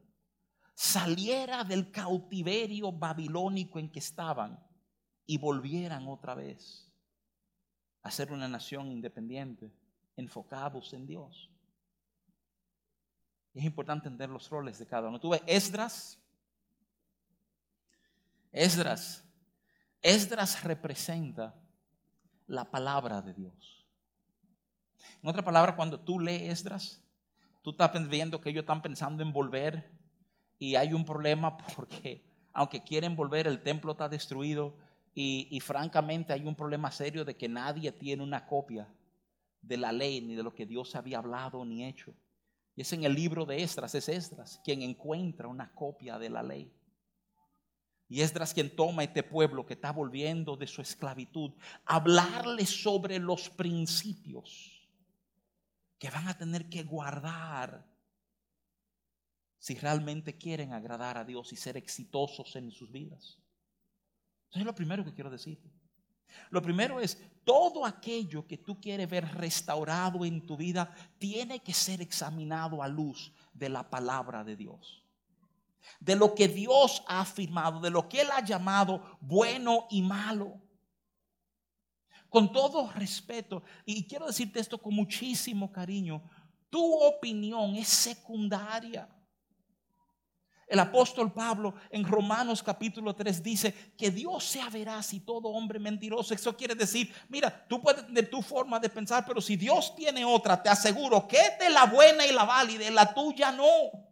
saliera 0.73 1.63
del 1.63 1.91
cautiverio 1.91 2.91
babilónico 2.91 3.80
en 3.80 3.91
que 3.91 4.00
estaban 4.00 4.63
y 5.26 5.38
volvieran 5.38 6.08
otra 6.08 6.36
vez 6.36 6.91
a 8.04 8.12
ser 8.12 8.32
una 8.32 8.47
nación 8.47 8.91
independiente, 8.91 9.73
enfocados 10.15 10.93
en 10.93 11.06
Dios. 11.06 11.52
Es 13.54 13.63
importante 13.63 14.08
entender 14.08 14.30
los 14.30 14.50
roles 14.50 14.78
de 14.78 14.86
cada 14.86 15.10
uno. 15.10 15.19
Tú 15.19 15.30
ves, 15.30 15.41
Esdras, 15.47 16.19
Esdras, 18.51 19.23
Esdras 20.01 20.63
representa 20.63 21.55
la 22.47 22.69
palabra 22.69 23.21
de 23.21 23.33
Dios. 23.33 23.86
En 25.21 25.29
otra 25.29 25.43
palabra, 25.43 25.75
cuando 25.75 25.99
tú 25.99 26.19
lees 26.19 26.60
Esdras, 26.60 27.03
tú 27.62 27.71
estás 27.71 27.91
viendo 28.10 28.39
que 28.39 28.49
ellos 28.49 28.62
están 28.62 28.81
pensando 28.81 29.23
en 29.23 29.33
volver 29.33 29.91
y 30.60 30.75
hay 30.75 30.93
un 30.93 31.05
problema 31.05 31.57
porque 31.75 32.23
aunque 32.53 32.83
quieren 32.83 33.15
volver, 33.15 33.45
el 33.45 33.62
templo 33.62 33.91
está 33.91 34.10
destruido 34.10 34.75
y, 35.13 35.60
francamente 35.62 36.33
hay 36.33 36.45
un 36.45 36.55
problema 36.55 36.91
serio 36.91 37.25
de 37.25 37.36
que 37.36 37.47
nadie 37.47 37.91
tiene 37.91 38.23
una 38.23 38.45
copia 38.45 38.88
de 39.62 39.77
la 39.77 39.91
ley 39.91 40.21
ni 40.21 40.36
de 40.36 40.43
lo 40.43 40.53
que 40.53 40.65
Dios 40.65 40.95
había 40.95 41.17
hablado 41.17 41.63
ni 41.65 41.86
hecho. 41.86 42.13
Y 42.75 42.81
es 42.81 42.93
en 42.93 43.03
el 43.03 43.13
libro 43.13 43.45
de 43.45 43.62
Esdras, 43.62 43.95
es 43.95 44.10
Esdras 44.10 44.62
quien 44.63 44.81
encuentra 44.81 45.47
una 45.47 45.71
copia 45.73 46.17
de 46.17 46.29
la 46.29 46.43
ley. 46.43 46.71
Y 48.10 48.22
Esdras 48.22 48.54
quien 48.54 48.74
toma 48.76 49.04
este 49.04 49.24
pueblo 49.24 49.65
que 49.65 49.74
está 49.74 49.91
volviendo 49.91 50.56
de 50.56 50.67
su 50.67 50.82
esclavitud, 50.82 51.52
hablarle 51.86 52.65
sobre 52.65 53.20
los 53.20 53.50
principios 53.50 54.88
que 56.00 56.10
van 56.10 56.28
a 56.28 56.38
tener 56.38 56.70
que 56.70 56.84
guardar 56.84 57.86
si 59.60 59.76
realmente 59.76 60.38
quieren 60.38 60.72
agradar 60.72 61.17
a 61.17 61.26
Dios 61.26 61.52
y 61.52 61.56
ser 61.56 61.76
exitosos 61.76 62.56
en 62.56 62.72
sus 62.72 62.91
vidas. 62.91 63.39
Eso 64.50 64.60
es 64.60 64.65
lo 64.65 64.76
primero 64.76 65.04
que 65.04 65.13
quiero 65.13 65.30
decirte. 65.30 65.70
Lo 66.50 66.62
primero 66.62 67.00
es, 67.00 67.17
todo 67.43 67.86
aquello 67.86 68.46
que 68.48 68.58
tú 68.58 68.80
quieres 68.80 69.10
ver 69.10 69.26
restaurado 69.36 70.24
en 70.24 70.46
tu 70.46 70.56
vida 70.56 70.93
tiene 71.17 71.60
que 71.62 71.74
ser 71.74 72.02
examinado 72.02 72.82
a 72.82 72.88
luz 72.88 73.34
de 73.54 73.70
la 73.70 73.89
palabra 73.89 74.43
de 74.43 74.56
Dios. 74.56 75.04
De 76.00 76.15
lo 76.15 76.36
que 76.36 76.47
Dios 76.47 77.04
ha 77.08 77.21
afirmado, 77.21 77.80
de 77.80 77.89
lo 77.89 78.08
que 78.08 78.21
Él 78.21 78.30
ha 78.32 78.43
llamado 78.43 79.17
bueno 79.21 79.88
y 79.89 80.02
malo 80.02 80.62
con 82.30 82.52
todo 82.52 82.91
respeto, 82.91 83.63
y 83.86 84.06
quiero 84.06 84.28
decirte 84.28 84.60
esto 84.60 84.78
con 84.78 84.93
muchísimo 84.93 85.71
cariño, 85.71 86.21
tu 86.69 86.93
opinión 87.04 87.76
es 87.76 87.88
secundaria. 87.88 89.08
El 90.67 90.80
apóstol 90.80 91.32
Pablo 91.32 91.76
en 91.89 92.04
Romanos 92.04 92.62
capítulo 92.62 93.15
3 93.15 93.41
dice 93.41 93.93
que 93.97 94.12
Dios 94.12 94.43
sea 94.43 94.69
veraz 94.69 95.13
y 95.13 95.21
todo 95.21 95.47
hombre 95.47 95.80
mentiroso. 95.80 96.34
Eso 96.34 96.58
quiere 96.58 96.76
decir, 96.76 97.13
mira, 97.30 97.65
tú 97.69 97.82
puedes 97.82 98.06
tener 98.06 98.30
tu 98.30 98.41
forma 98.41 98.78
de 98.78 98.89
pensar, 98.89 99.23
pero 99.26 99.39
si 99.39 99.56
Dios 99.56 99.95
tiene 99.95 100.26
otra, 100.26 100.62
te 100.62 100.67
aseguro 100.67 101.26
que 101.26 101.38
es 101.38 101.60
de 101.60 101.69
la 101.69 101.86
buena 101.86 102.26
y 102.26 102.34
la 102.34 102.43
válida, 102.43 102.91
la 102.91 103.13
tuya 103.13 103.54
no. 103.54 104.07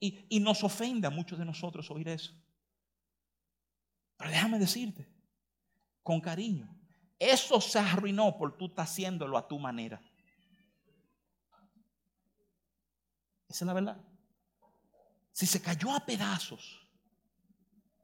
Y, 0.00 0.38
nos 0.40 0.62
ofende 0.62 1.06
a 1.06 1.10
muchos 1.10 1.38
de 1.38 1.44
nosotros 1.44 1.90
oír 1.90 2.08
eso. 2.08 2.32
Pero 4.16 4.30
déjame 4.30 4.58
decirte, 4.58 5.08
con 6.02 6.20
cariño, 6.20 6.68
eso 7.18 7.60
se 7.60 7.78
arruinó 7.78 8.36
por 8.36 8.56
tú 8.56 8.66
estás 8.66 8.90
haciéndolo 8.90 9.36
a 9.36 9.46
tu 9.46 9.58
manera. 9.58 10.00
Esa 13.48 13.64
es 13.64 13.66
la 13.66 13.72
verdad. 13.72 14.00
Si 15.32 15.46
se 15.46 15.60
cayó 15.60 15.94
a 15.94 16.04
pedazos, 16.04 16.86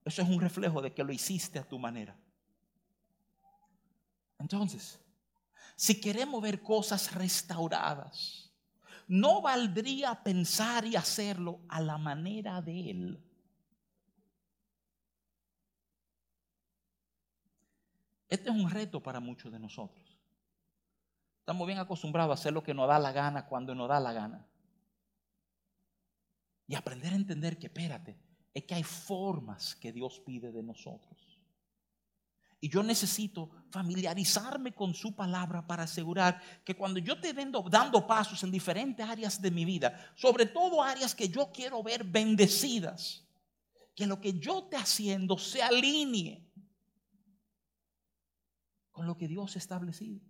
eso 0.05 0.23
es 0.23 0.29
un 0.29 0.41
reflejo 0.41 0.83
de 0.83 0.93
que 0.93 1.05
lo 1.05 1.13
hiciste 1.13 1.59
a 1.59 1.69
tu 1.69 1.79
manera. 1.79 2.17
Entonces, 4.39 5.01
si 5.77 6.01
queremos 6.01 6.43
ver 6.43 6.63
cosas 6.63 7.13
restauradas, 7.15 8.44
no 9.09 9.43
valdría 9.43 10.23
pensar 10.23 10.85
y 10.85 10.97
hacerlo 10.97 11.61
a 11.69 11.81
la 11.81 11.99
manera 11.99 12.61
de 12.63 12.91
Él. 12.91 13.25
Este 18.29 18.51
es 18.51 18.55
un 18.55 18.71
reto 18.71 19.03
para 19.03 19.21
muchos 19.21 19.53
de 19.53 19.59
nosotros. 19.59 20.19
Estamos 21.39 21.67
bien 21.67 21.79
acostumbrados 21.79 22.31
a 22.31 22.41
hacer 22.41 22.53
lo 22.53 22.63
que 22.63 22.75
nos 22.75 22.89
da 22.89 22.99
la 22.99 23.13
gana 23.13 23.47
cuando 23.47 23.75
nos 23.75 23.89
da 23.89 24.01
la 24.01 24.13
gana. 24.13 24.47
Y 26.67 26.75
aprender 26.75 27.13
a 27.13 27.17
entender 27.17 27.59
que, 27.59 27.67
espérate, 27.67 28.19
es 28.55 28.65
que 28.65 28.75
hay 28.75 28.83
formas 28.83 29.75
que 29.75 29.93
Dios 29.93 30.21
pide 30.21 30.51
de 30.51 30.63
nosotros. 30.63 31.34
Y 32.65 32.71
yo 32.71 32.83
necesito 32.83 33.51
familiarizarme 33.69 34.73
con 34.73 34.95
su 34.95 35.15
palabra 35.15 35.67
para 35.67 35.83
asegurar 35.83 36.41
que 36.65 36.75
cuando 36.75 36.99
yo 36.99 37.21
te 37.21 37.35
vendo 37.35 37.63
dando 37.71 38.07
pasos 38.07 38.43
en 38.43 38.51
diferentes 38.51 39.07
áreas 39.07 39.43
de 39.43 39.51
mi 39.51 39.67
vida, 39.67 40.15
sobre 40.15 40.47
todo 40.47 40.83
áreas 40.83 41.15
que 41.15 41.29
yo 41.29 41.53
quiero 41.53 41.83
ver 41.83 42.05
bendecidas, 42.05 43.23
que 43.95 44.07
lo 44.07 44.19
que 44.19 44.39
yo 44.39 44.65
te 44.65 44.79
haciendo 44.79 45.37
se 45.37 45.63
alinee 45.63 46.51
con 48.93 49.07
lo 49.07 49.19
que 49.19 49.29
Dios 49.29 49.57
ha 49.57 49.59
establecido. 49.59 50.23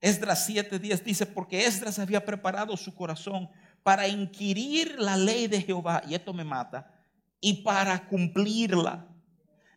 Esdras 0.00 0.48
7:10 0.48 1.04
dice, 1.04 1.26
porque 1.26 1.64
Esdras 1.64 2.00
había 2.00 2.24
preparado 2.24 2.76
su 2.76 2.92
corazón 2.92 3.48
para 3.84 4.08
inquirir 4.08 4.98
la 4.98 5.16
ley 5.16 5.46
de 5.46 5.62
Jehová, 5.62 6.02
y 6.08 6.16
esto 6.16 6.32
me 6.32 6.42
mata, 6.42 6.92
y 7.40 7.62
para 7.62 8.08
cumplirla, 8.08 9.13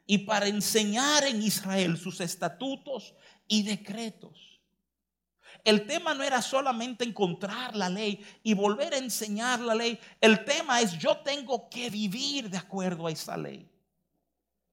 y 0.07 0.19
para 0.19 0.47
enseñar 0.47 1.25
en 1.25 1.43
Israel 1.43 1.97
sus 1.97 2.21
estatutos 2.21 3.13
y 3.45 3.63
decretos. 3.63 4.61
El 5.63 5.85
tema 5.85 6.13
no 6.13 6.23
era 6.23 6.41
solamente 6.41 7.03
encontrar 7.03 7.75
la 7.75 7.89
ley 7.89 8.25
y 8.41 8.53
volver 8.53 8.93
a 8.93 8.97
enseñar 8.97 9.59
la 9.59 9.75
ley. 9.75 9.99
El 10.21 10.45
tema 10.45 10.79
es 10.79 10.97
yo 10.97 11.17
tengo 11.17 11.69
que 11.69 11.89
vivir 11.89 12.49
de 12.49 12.57
acuerdo 12.57 13.05
a 13.05 13.11
esa 13.11 13.35
ley. 13.35 13.69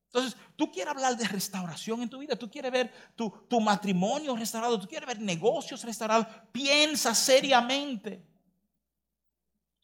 Entonces, 0.07 0.37
tú 0.55 0.71
quieres 0.71 0.95
hablar 0.95 1.17
de 1.17 1.27
restauración 1.27 2.03
en 2.03 2.09
tu 2.09 2.21
vida, 2.21 2.37
tú 2.37 2.49
quieres 2.49 2.71
ver 2.71 2.93
tu, 3.17 3.29
tu 3.49 3.61
matrimonio 3.61 4.37
restaurado, 4.37 4.79
tú 4.79 4.87
quieres 4.87 5.09
ver 5.09 5.21
negocios 5.21 5.83
restaurados, 5.83 6.29
piensa 6.53 7.13
seriamente 7.13 8.25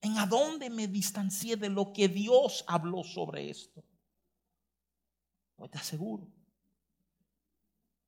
en 0.00 0.16
a 0.16 0.26
dónde 0.26 0.70
me 0.70 0.86
distancié 0.86 1.56
de 1.56 1.68
lo 1.68 1.92
que 1.92 2.06
Dios 2.06 2.64
habló 2.68 3.02
sobre 3.02 3.50
esto. 3.50 3.82
Pues 5.60 5.70
te 5.70 5.78
aseguro 5.78 6.26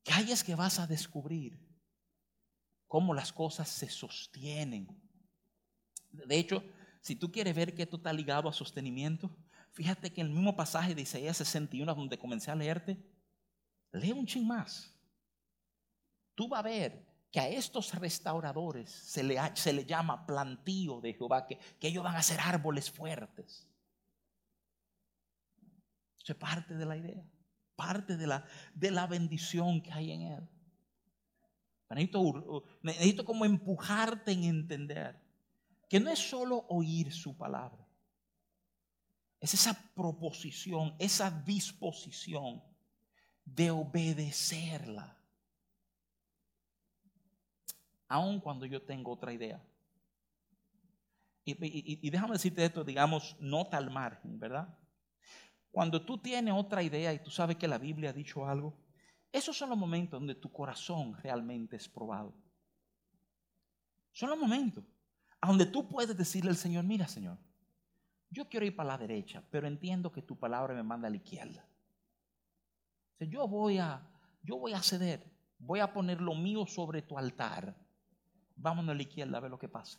que 0.02 0.12
ahí 0.12 0.32
es 0.32 0.42
que 0.42 0.56
vas 0.56 0.80
a 0.80 0.86
descubrir 0.88 1.64
cómo 2.88 3.14
las 3.14 3.32
cosas 3.32 3.68
se 3.68 3.88
sostienen. 3.88 4.88
De 6.10 6.36
hecho, 6.36 6.64
si 7.00 7.14
tú 7.14 7.30
quieres 7.30 7.54
ver 7.54 7.74
que 7.74 7.82
esto 7.82 7.98
está 7.98 8.12
ligado 8.12 8.48
a 8.48 8.52
sostenimiento, 8.52 9.30
Fíjate 9.72 10.12
que 10.12 10.20
en 10.20 10.26
el 10.26 10.34
mismo 10.34 10.54
pasaje 10.54 10.94
de 10.94 11.00
Isaías 11.00 11.38
61, 11.38 11.94
donde 11.94 12.18
comencé 12.18 12.50
a 12.50 12.54
leerte, 12.54 13.02
lee 13.92 14.12
un 14.12 14.26
ching 14.26 14.46
más. 14.46 14.94
Tú 16.34 16.48
vas 16.48 16.60
a 16.60 16.62
ver 16.62 17.06
que 17.30 17.40
a 17.40 17.48
estos 17.48 17.94
restauradores 17.94 18.90
se 18.90 19.22
le, 19.22 19.38
se 19.54 19.72
le 19.72 19.86
llama 19.86 20.26
plantío 20.26 21.00
de 21.00 21.14
Jehová, 21.14 21.46
que, 21.46 21.58
que 21.80 21.88
ellos 21.88 22.04
van 22.04 22.16
a 22.16 22.22
ser 22.22 22.38
árboles 22.40 22.90
fuertes. 22.90 23.66
Eso 26.22 26.34
es 26.34 26.38
parte 26.38 26.74
de 26.74 26.84
la 26.84 26.96
idea, 26.98 27.24
parte 27.76 28.16
de 28.16 28.26
la, 28.26 28.44
de 28.74 28.90
la 28.90 29.06
bendición 29.06 29.80
que 29.82 29.92
hay 29.92 30.12
en 30.12 30.22
él. 30.22 30.48
Necesito, 31.90 32.64
necesito 32.82 33.24
como 33.24 33.44
empujarte 33.44 34.32
en 34.32 34.44
entender 34.44 35.20
que 35.88 36.00
no 36.00 36.10
es 36.10 36.18
solo 36.18 36.64
oír 36.68 37.12
su 37.12 37.36
palabra, 37.36 37.86
es 39.40 39.52
esa 39.54 39.74
proposición, 39.94 40.94
esa 40.98 41.30
disposición 41.30 42.62
de 43.44 43.70
obedecerla. 43.70 45.18
Aun 48.08 48.40
cuando 48.40 48.64
yo 48.66 48.80
tengo 48.80 49.10
otra 49.10 49.32
idea. 49.32 49.62
Y, 51.44 52.06
y, 52.06 52.10
déjame 52.10 52.34
decirte 52.34 52.64
esto, 52.64 52.84
digamos, 52.84 53.36
nota 53.40 53.76
al 53.76 53.90
margen, 53.90 54.38
¿verdad? 54.38 54.78
Cuando 55.72 56.04
tú 56.04 56.18
tienes 56.18 56.54
otra 56.54 56.82
idea 56.82 57.12
y 57.14 57.18
tú 57.18 57.30
sabes 57.30 57.56
que 57.56 57.66
la 57.66 57.78
Biblia 57.78 58.10
ha 58.10 58.12
dicho 58.12 58.46
algo, 58.46 58.76
esos 59.32 59.56
son 59.56 59.70
los 59.70 59.78
momentos 59.78 60.20
donde 60.20 60.34
tu 60.34 60.52
corazón 60.52 61.16
realmente 61.22 61.76
es 61.76 61.88
probado. 61.88 62.34
Son 64.12 64.28
los 64.28 64.38
momentos 64.38 64.84
donde 65.40 65.66
tú 65.66 65.88
puedes 65.88 66.16
decirle 66.16 66.50
al 66.50 66.56
Señor, 66.56 66.84
mira 66.84 67.08
Señor, 67.08 67.38
yo 68.30 68.48
quiero 68.48 68.66
ir 68.66 68.76
para 68.76 68.90
la 68.90 68.98
derecha, 68.98 69.42
pero 69.50 69.66
entiendo 69.66 70.12
que 70.12 70.22
tu 70.22 70.38
palabra 70.38 70.74
me 70.74 70.82
manda 70.82 71.08
a 71.08 71.10
la 71.10 71.16
izquierda. 71.16 71.66
yo 73.18 73.48
voy 73.48 73.78
a, 73.78 74.06
yo 74.42 74.58
voy 74.58 74.74
a 74.74 74.82
ceder, 74.82 75.32
voy 75.58 75.80
a 75.80 75.92
poner 75.92 76.20
lo 76.20 76.34
mío 76.34 76.66
sobre 76.66 77.00
tu 77.02 77.18
altar. 77.18 77.74
Vámonos 78.56 78.92
a 78.92 78.94
la 78.94 79.02
izquierda 79.02 79.38
a 79.38 79.40
ver 79.40 79.50
lo 79.50 79.58
que 79.58 79.68
pasa. 79.68 79.98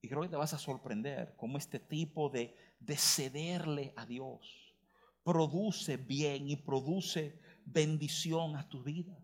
Y 0.00 0.08
creo 0.08 0.22
que 0.22 0.28
te 0.28 0.36
vas 0.36 0.54
a 0.54 0.58
sorprender 0.58 1.34
cómo 1.36 1.58
este 1.58 1.80
tipo 1.80 2.30
de, 2.30 2.56
de 2.80 2.96
cederle 2.96 3.92
a 3.96 4.06
Dios 4.06 4.68
produce 5.24 5.98
bien 5.98 6.48
y 6.48 6.56
produce 6.56 7.38
bendición 7.66 8.56
a 8.56 8.66
tu 8.66 8.82
vida. 8.82 9.14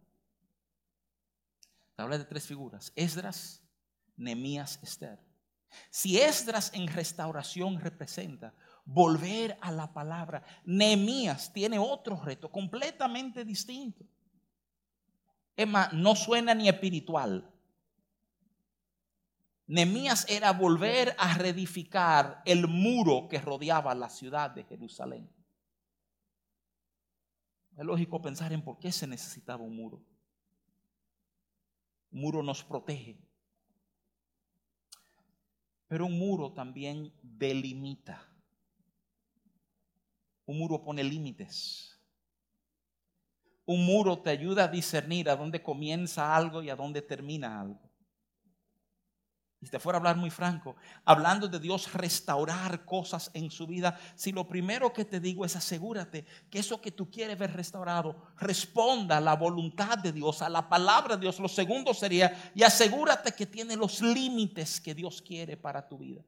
Te 1.96 2.02
hablé 2.02 2.18
de 2.18 2.24
tres 2.24 2.46
figuras, 2.46 2.92
Esdras, 2.94 3.62
Nemías, 4.16 4.78
Esther. 4.82 5.18
Si 5.90 6.20
Esdras 6.20 6.72
en 6.74 6.88
restauración 6.88 7.80
representa 7.80 8.54
volver 8.84 9.56
a 9.60 9.72
la 9.72 9.92
palabra, 9.92 10.44
Nemías 10.64 11.52
tiene 11.52 11.78
otro 11.78 12.20
reto 12.20 12.50
completamente 12.50 13.44
distinto. 13.44 14.04
Es 15.56 15.66
más, 15.66 15.92
no 15.92 16.14
suena 16.14 16.54
ni 16.54 16.68
espiritual. 16.68 17.50
Nemías 19.66 20.26
era 20.28 20.52
volver 20.52 21.16
a 21.18 21.38
reedificar 21.38 22.42
el 22.44 22.68
muro 22.68 23.28
que 23.30 23.40
rodeaba 23.40 23.94
la 23.94 24.10
ciudad 24.10 24.50
de 24.50 24.64
Jerusalén. 24.64 25.30
Es 27.76 27.84
lógico 27.84 28.20
pensar 28.20 28.52
en 28.52 28.62
por 28.62 28.78
qué 28.78 28.92
se 28.92 29.06
necesitaba 29.06 29.64
un 29.64 29.74
muro. 29.74 30.04
Un 32.12 32.20
muro 32.20 32.42
nos 32.42 32.62
protege. 32.62 33.18
Pero 35.88 36.06
un 36.06 36.18
muro 36.18 36.52
también 36.52 37.12
delimita. 37.22 38.22
Un 40.44 40.58
muro 40.58 40.84
pone 40.84 41.02
límites. 41.02 41.98
Un 43.64 43.86
muro 43.86 44.18
te 44.20 44.28
ayuda 44.28 44.64
a 44.64 44.68
discernir 44.68 45.30
a 45.30 45.36
dónde 45.36 45.62
comienza 45.62 46.36
algo 46.36 46.62
y 46.62 46.68
a 46.68 46.76
dónde 46.76 47.00
termina 47.00 47.62
algo 47.62 47.93
si 49.64 49.70
te 49.70 49.78
fuera 49.78 49.96
a 49.96 50.00
hablar 50.00 50.16
muy 50.16 50.30
franco, 50.30 50.76
hablando 51.04 51.48
de 51.48 51.58
Dios 51.58 51.92
restaurar 51.92 52.84
cosas 52.84 53.30
en 53.34 53.50
su 53.50 53.66
vida, 53.66 53.98
si 54.14 54.32
lo 54.32 54.46
primero 54.46 54.92
que 54.92 55.04
te 55.04 55.20
digo 55.20 55.44
es 55.44 55.56
asegúrate 55.56 56.26
que 56.50 56.58
eso 56.58 56.80
que 56.80 56.92
tú 56.92 57.10
quieres 57.10 57.38
ver 57.38 57.52
restaurado 57.54 58.32
responda 58.36 59.16
a 59.16 59.20
la 59.20 59.36
voluntad 59.36 59.98
de 59.98 60.12
Dios, 60.12 60.42
a 60.42 60.48
la 60.48 60.68
palabra 60.68 61.16
de 61.16 61.22
Dios. 61.22 61.40
Lo 61.40 61.48
segundo 61.48 61.94
sería, 61.94 62.52
y 62.54 62.62
asegúrate 62.62 63.32
que 63.32 63.46
tiene 63.46 63.76
los 63.76 64.00
límites 64.00 64.80
que 64.80 64.94
Dios 64.94 65.22
quiere 65.22 65.56
para 65.56 65.86
tu 65.88 65.98
vida. 65.98 66.22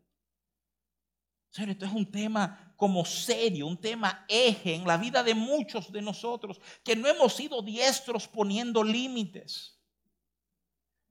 Señor, 1.51 1.70
esto 1.70 1.87
es 1.87 1.92
un 1.92 2.11
tema 2.11 2.75
como 2.77 3.05
serio, 3.05 3.66
un 3.66 3.81
tema 3.81 4.25
eje 4.29 4.75
en 4.75 4.87
la 4.87 4.96
vida 4.99 5.22
de 5.22 5.35
muchos 5.35 5.90
de 5.90 6.03
nosotros, 6.03 6.61
que 6.85 6.94
no 6.94 7.09
hemos 7.09 7.35
sido 7.35 7.62
diestros 7.62 8.29
poniendo 8.29 8.85
límites. 8.85 9.76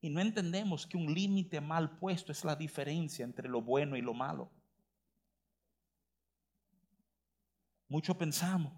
Y 0.05 0.09
no 0.11 0.21
entendemos 0.21 0.85
que 0.85 0.97
un 0.97 1.11
límite 1.11 1.59
mal 1.59 1.97
puesto 1.97 2.31
es 2.31 2.45
la 2.45 2.55
diferencia 2.55 3.25
entre 3.25 3.49
lo 3.49 3.63
bueno 3.63 3.97
y 3.97 4.01
lo 4.01 4.13
malo. 4.13 4.51
Mucho 7.87 8.15
pensamos 8.15 8.71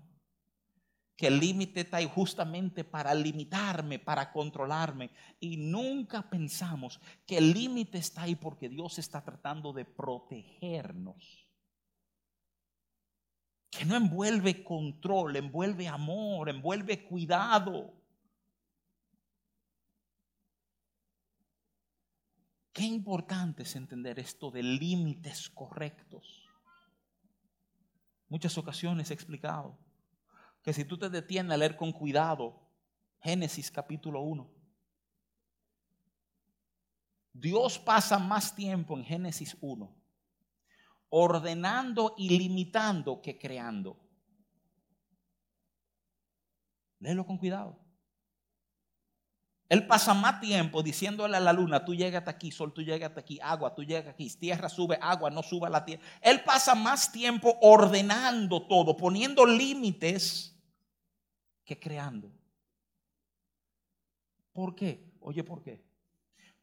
que 1.17 1.27
el 1.27 1.37
límite 1.37 1.81
está 1.81 1.97
ahí 1.97 2.09
justamente 2.09 2.85
para 2.85 3.13
limitarme, 3.13 3.99
para 3.99 4.31
controlarme. 4.31 5.09
Y 5.41 5.57
nunca 5.57 6.29
pensamos 6.29 6.97
que 7.25 7.39
el 7.39 7.51
límite 7.51 7.97
está 7.97 8.21
ahí 8.21 8.35
porque 8.35 8.69
Dios 8.69 8.97
está 8.97 9.21
tratando 9.21 9.73
de 9.73 9.83
protegernos. 9.83 11.45
Que 13.69 13.83
no 13.83 13.97
envuelve 13.97 14.63
control, 14.63 15.35
envuelve 15.35 15.89
amor, 15.89 16.47
envuelve 16.47 17.03
cuidado. 17.03 17.96
Qué 22.77 22.83
importante 22.83 23.63
es 23.63 23.75
entender 23.75 24.19
esto 24.19 24.51
de 24.51 24.61
límites 24.61 25.49
correctos. 25.49 26.47
Muchas 28.29 28.55
ocasiones 28.55 29.09
he 29.09 29.15
explicado 29.15 29.79
que 30.61 30.73
si 30.73 30.85
tú 30.85 30.95
te 30.95 31.09
detienes 31.09 31.53
a 31.53 31.57
leer 31.57 31.75
con 31.75 31.91
cuidado 31.91 32.61
Génesis 33.19 33.71
capítulo 33.71 34.21
1, 34.21 34.47
Dios 37.33 37.79
pasa 37.79 38.19
más 38.19 38.55
tiempo 38.55 38.95
en 38.95 39.03
Génesis 39.03 39.57
1 39.59 39.91
ordenando 41.09 42.13
y 42.15 42.37
limitando 42.37 43.23
que 43.23 43.39
creando. 43.39 43.99
Léelo 46.99 47.25
con 47.25 47.39
cuidado. 47.39 47.86
Él 49.69 49.85
pasa 49.85 50.13
más 50.13 50.39
tiempo 50.39 50.81
diciéndole 50.81 51.35
a 51.35 51.41
la 51.41 51.51
luna, 51.51 51.83
tú 51.83 51.93
llegas 51.93 52.19
hasta 52.19 52.31
aquí, 52.31 52.51
sol, 52.51 52.73
tú 52.73 52.81
llegas 52.81 53.11
aquí, 53.17 53.37
agua, 53.41 53.75
tú 53.75 53.83
llegas 53.83 54.13
aquí, 54.13 54.29
tierra 54.29 54.69
sube, 54.69 54.97
agua, 55.01 55.29
no 55.29 55.43
suba 55.43 55.69
la 55.69 55.83
tierra. 55.83 56.01
Él 56.21 56.41
pasa 56.43 56.73
más 56.73 57.11
tiempo 57.11 57.57
ordenando 57.61 58.65
todo, 58.65 58.95
poniendo 58.95 59.45
límites 59.45 60.57
que 61.65 61.77
creando. 61.77 62.31
¿Por 64.53 64.73
qué? 64.73 65.11
Oye, 65.19 65.43
¿por 65.43 65.61
qué? 65.61 65.83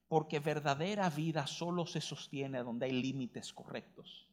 Porque 0.08 0.40
verdadera 0.40 1.10
vida 1.10 1.46
solo 1.46 1.86
se 1.86 2.00
sostiene 2.00 2.62
donde 2.62 2.86
hay 2.86 2.92
límites 2.92 3.52
correctos. 3.52 4.26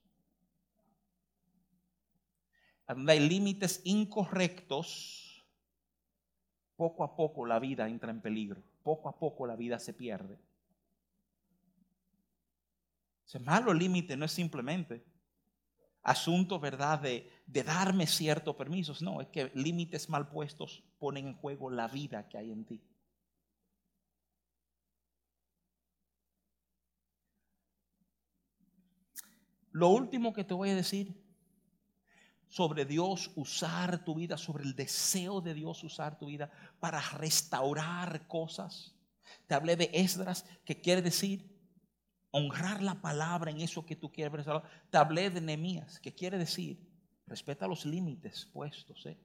Donde 2.88 3.12
hay 3.12 3.20
límites 3.20 3.82
incorrectos, 3.84 5.31
poco 6.82 7.04
a 7.04 7.16
poco 7.16 7.46
la 7.46 7.60
vida 7.60 7.88
entra 7.88 8.10
en 8.10 8.22
peligro, 8.22 8.64
poco 8.82 9.08
a 9.08 9.16
poco 9.16 9.46
la 9.46 9.56
vida 9.56 9.78
se 9.78 9.94
pierde. 9.94 10.40
Ese 13.24 13.38
malo 13.38 13.72
límite 13.72 14.18
no 14.18 14.26
es 14.26 14.32
simplemente 14.32 15.06
asunto, 16.02 16.60
¿verdad?, 16.60 17.00
de, 17.00 17.30
de 17.46 17.62
darme 17.62 18.08
ciertos 18.08 18.56
permisos. 18.56 19.04
No, 19.04 19.22
es 19.22 19.28
que 19.28 19.52
límites 19.54 20.10
mal 20.10 20.28
puestos 20.28 20.84
ponen 20.98 21.28
en 21.28 21.36
juego 21.36 21.70
la 21.70 21.88
vida 21.88 22.28
que 22.28 22.40
hay 22.40 22.52
en 22.52 22.66
ti. 22.66 22.82
Lo 29.72 29.90
último 29.90 30.34
que 30.34 30.44
te 30.44 30.56
voy 30.56 30.72
a 30.72 30.76
decir 30.76 31.21
sobre 32.52 32.84
Dios 32.84 33.32
usar 33.36 34.04
tu 34.04 34.14
vida, 34.14 34.38
sobre 34.38 34.66
el 34.66 34.76
deseo 34.76 35.40
de 35.40 35.54
Dios 35.54 35.86
usar 35.86 36.20
tu 36.20 36.26
vida 36.26 36.52
para 36.82 37.00
restaurar 37.00 38.28
cosas. 38.28 38.94
Te 39.48 39.56
hablé 39.56 39.78
de 39.78 39.90
Esdras, 39.94 40.46
que 40.66 40.82
quiere 40.82 41.02
decir 41.02 41.50
honrar 42.30 42.82
la 42.82 43.02
palabra 43.02 43.52
en 43.52 43.62
eso 43.62 43.86
que 43.86 43.96
tú 43.96 44.12
quieres 44.12 44.34
restaurar. 44.34 44.70
Te 44.90 44.98
hablé 44.98 45.30
de 45.30 45.40
Nehemías, 45.40 46.02
que 46.02 46.14
quiere 46.14 46.38
decir 46.38 46.78
respeta 47.26 47.68
los 47.68 47.86
límites 47.86 48.50
puestos. 48.52 49.06
¿eh? 49.06 49.18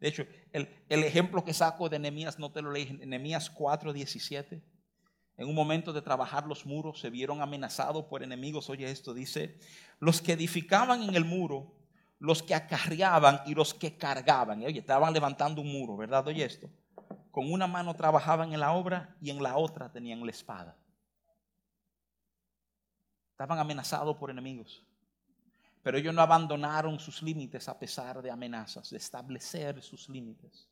De 0.00 0.08
hecho, 0.08 0.26
el, 0.52 0.66
ejemplo 0.88 1.44
que 1.44 1.54
saco 1.54 1.88
de 1.88 2.00
Nehemías, 2.00 2.40
no 2.40 2.50
te 2.50 2.60
lo 2.60 2.72
leí, 2.72 2.92
Nehemías 2.92 3.54
4:17. 3.54 4.60
En 5.36 5.48
un 5.48 5.54
momento 5.54 5.92
de 5.92 6.02
trabajar 6.02 6.44
los 6.48 6.66
muros 6.66 6.98
se 6.98 7.08
vieron 7.08 7.40
amenazados 7.40 8.06
por 8.06 8.24
enemigos. 8.24 8.68
Oye 8.68 8.90
esto, 8.90 9.14
dice, 9.14 9.60
los 10.00 10.20
que 10.20 10.32
edificaban 10.32 11.04
en 11.04 11.14
el 11.14 11.24
muro 11.24 11.81
los 12.22 12.40
que 12.40 12.54
acarreaban 12.54 13.40
y 13.46 13.54
los 13.54 13.74
que 13.74 13.96
cargaban. 13.96 14.62
oye, 14.62 14.78
estaban 14.78 15.12
levantando 15.12 15.60
un 15.60 15.72
muro, 15.72 15.96
¿verdad? 15.96 16.24
Oye 16.28 16.44
esto. 16.44 16.70
Con 17.32 17.52
una 17.52 17.66
mano 17.66 17.96
trabajaban 17.96 18.52
en 18.52 18.60
la 18.60 18.70
obra 18.72 19.16
y 19.20 19.30
en 19.30 19.42
la 19.42 19.56
otra 19.56 19.90
tenían 19.90 20.24
la 20.24 20.30
espada. 20.30 20.78
Estaban 23.32 23.58
amenazados 23.58 24.16
por 24.16 24.30
enemigos. 24.30 24.86
Pero 25.82 25.98
ellos 25.98 26.14
no 26.14 26.22
abandonaron 26.22 27.00
sus 27.00 27.22
límites 27.22 27.68
a 27.68 27.76
pesar 27.76 28.22
de 28.22 28.30
amenazas, 28.30 28.90
de 28.90 28.98
establecer 28.98 29.82
sus 29.82 30.08
límites. 30.08 30.68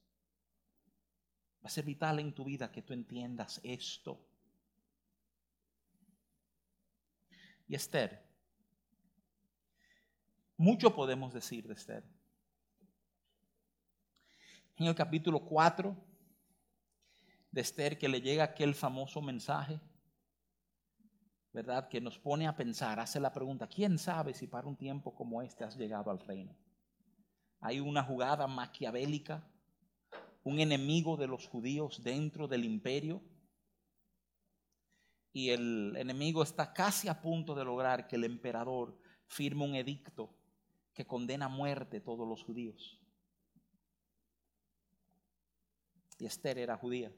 Va 1.65 1.67
a 1.67 1.69
ser 1.69 1.85
vital 1.85 2.21
en 2.21 2.33
tu 2.33 2.45
vida 2.45 2.71
que 2.71 2.83
tú 2.83 2.93
entiendas 2.93 3.61
esto. 3.65 4.25
Y 7.67 7.75
Esther, 7.75 8.30
mucho 10.61 10.95
podemos 10.95 11.33
decir 11.33 11.67
de 11.67 11.73
Esther. 11.73 12.05
En 14.77 14.87
el 14.87 14.95
capítulo 14.95 15.41
4 15.41 15.97
de 17.51 17.61
Esther 17.63 17.99
que 17.99 18.11
le 18.11 18.21
llega 18.21 18.45
aquel 18.45 18.75
famoso 18.75 19.23
mensaje 19.23 19.81
¿verdad? 21.53 21.89
Que 21.89 22.01
nos 22.01 22.19
pone 22.19 22.47
a 22.47 22.55
pensar, 22.55 23.01
hace 23.01 23.19
la 23.19 23.33
pregunta, 23.33 23.67
¿quién 23.67 23.99
sabe 23.99 24.35
si 24.35 24.47
para 24.47 24.69
un 24.69 24.77
tiempo 24.77 25.15
como 25.15 25.43
este 25.43 25.65
has 25.65 25.77
llegado 25.77 26.11
al 26.11 26.21
reino? 26.21 26.55
Hay 27.61 27.81
una 27.81 28.05
jugada 28.05 28.47
maquiavélica, 28.47 29.51
un 30.45 30.61
enemigo 30.61 31.17
de 31.17 31.27
los 31.27 31.49
judíos 31.49 32.03
dentro 32.05 32.47
del 32.47 32.67
imperio 32.67 33.23
y 35.33 35.51
el 35.51 35.97
enemigo 35.97 36.43
está 36.43 36.73
casi 36.75 37.09
a 37.09 37.21
punto 37.21 37.55
de 37.55 37.65
lograr 37.65 38.07
que 38.07 38.17
el 38.17 38.25
emperador 38.25 39.01
firme 39.27 39.65
un 39.65 39.75
edicto 39.75 40.40
que 40.95 41.07
condena 41.07 41.47
a 41.47 41.49
muerte 41.49 41.99
a 41.99 42.03
todos 42.03 42.27
los 42.27 42.43
judíos. 42.43 42.99
Y 46.19 46.27
Esther 46.27 46.59
era 46.59 46.77
judía. 46.77 47.13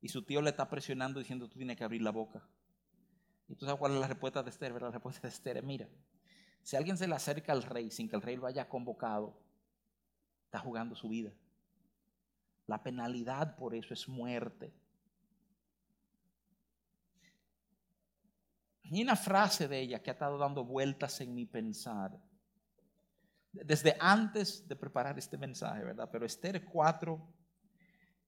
Y 0.00 0.08
su 0.08 0.22
tío 0.22 0.40
le 0.40 0.50
está 0.50 0.68
presionando 0.70 1.18
diciendo, 1.18 1.48
tú 1.48 1.56
tienes 1.56 1.76
que 1.76 1.84
abrir 1.84 2.02
la 2.02 2.10
boca. 2.10 2.48
Y 3.48 3.56
tú 3.56 3.66
sabes 3.66 3.80
cuál 3.80 3.94
es 3.94 4.00
la 4.00 4.06
respuesta 4.06 4.42
de 4.42 4.50
Esther, 4.50 4.80
La 4.80 4.90
respuesta 4.90 5.22
de 5.22 5.28
Esther 5.34 5.56
es, 5.56 5.64
mira, 5.64 5.88
si 6.62 6.76
alguien 6.76 6.96
se 6.96 7.08
le 7.08 7.14
acerca 7.14 7.52
al 7.52 7.62
rey 7.62 7.90
sin 7.90 8.08
que 8.08 8.16
el 8.16 8.22
rey 8.22 8.36
lo 8.36 8.46
haya 8.46 8.68
convocado, 8.68 9.36
está 10.44 10.60
jugando 10.60 10.94
su 10.94 11.08
vida. 11.08 11.32
La 12.66 12.82
penalidad 12.82 13.56
por 13.56 13.74
eso 13.74 13.92
es 13.92 14.08
muerte. 14.08 14.72
Y 18.90 19.02
una 19.02 19.14
frase 19.14 19.68
de 19.68 19.80
ella 19.80 20.02
que 20.02 20.10
ha 20.10 20.14
estado 20.14 20.36
dando 20.36 20.64
vueltas 20.64 21.20
en 21.20 21.32
mi 21.32 21.46
pensar. 21.46 22.18
Desde 23.52 23.96
antes 24.00 24.66
de 24.66 24.74
preparar 24.74 25.16
este 25.16 25.38
mensaje, 25.38 25.84
¿verdad? 25.84 26.08
Pero 26.10 26.26
Esther 26.26 26.64
4, 26.64 27.34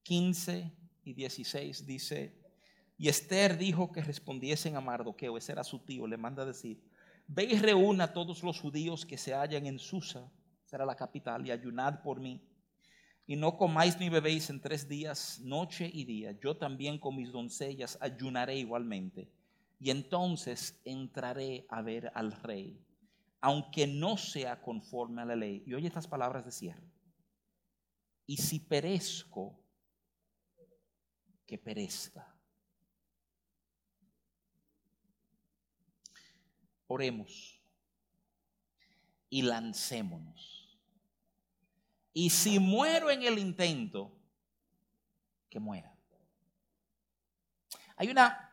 15 0.05 0.73
y 1.05 1.15
16 1.15 1.85
dice, 1.85 2.41
y 2.97 3.09
Esther 3.09 3.59
dijo 3.59 3.91
que 3.91 4.03
respondiesen 4.03 4.77
a 4.77 4.81
Mardoqueo, 4.81 5.37
ese 5.37 5.51
era 5.51 5.65
su 5.65 5.81
tío, 5.81 6.07
le 6.07 6.17
manda 6.17 6.45
decir, 6.45 6.81
ve 7.27 7.45
y 7.45 7.59
reúna 7.59 8.05
a 8.05 8.13
todos 8.13 8.45
los 8.45 8.61
judíos 8.61 9.05
que 9.05 9.19
se 9.19 9.35
hallan 9.35 9.67
en 9.67 9.81
Susa, 9.81 10.31
será 10.65 10.87
la 10.87 10.95
capital, 10.95 11.45
y 11.45 11.51
ayunad 11.51 12.03
por 12.03 12.21
mí. 12.21 12.41
Y 13.27 13.35
no 13.35 13.57
comáis 13.57 13.99
ni 13.99 14.09
bebéis 14.09 14.49
en 14.51 14.61
tres 14.61 14.89
días, 14.89 15.41
noche 15.41 15.91
y 15.93 16.05
día. 16.05 16.39
Yo 16.41 16.57
también 16.57 16.99
con 16.99 17.17
mis 17.17 17.33
doncellas 17.33 17.99
ayunaré 18.01 18.57
igualmente. 18.57 19.29
Y 19.83 19.91
entonces 19.91 20.81
entraré 20.85 21.67
a 21.69 21.83
ver 21.83 22.13
al 22.15 22.31
rey, 22.31 22.81
aunque 23.41 23.89
no 23.89 24.17
sea 24.17 24.63
conforme 24.63 25.23
a 25.23 25.25
la 25.25 25.35
ley. 25.35 25.65
Y 25.67 25.75
oye 25.75 25.89
estas 25.89 26.07
palabras 26.07 26.45
de 26.45 26.53
cierre. 26.53 26.89
Y 28.25 28.37
si 28.37 28.61
perezco, 28.61 29.61
que 31.45 31.59
perezca. 31.59 32.33
Oremos 36.87 37.61
y 39.31 39.43
lancémonos. 39.43 40.79
Y 42.13 42.31
si 42.31 42.61
muero 42.61 43.11
en 43.11 43.25
el 43.25 43.37
intento, 43.37 44.17
que 45.51 45.59
muera. 45.59 45.93
Hay 47.97 48.11
una, 48.11 48.52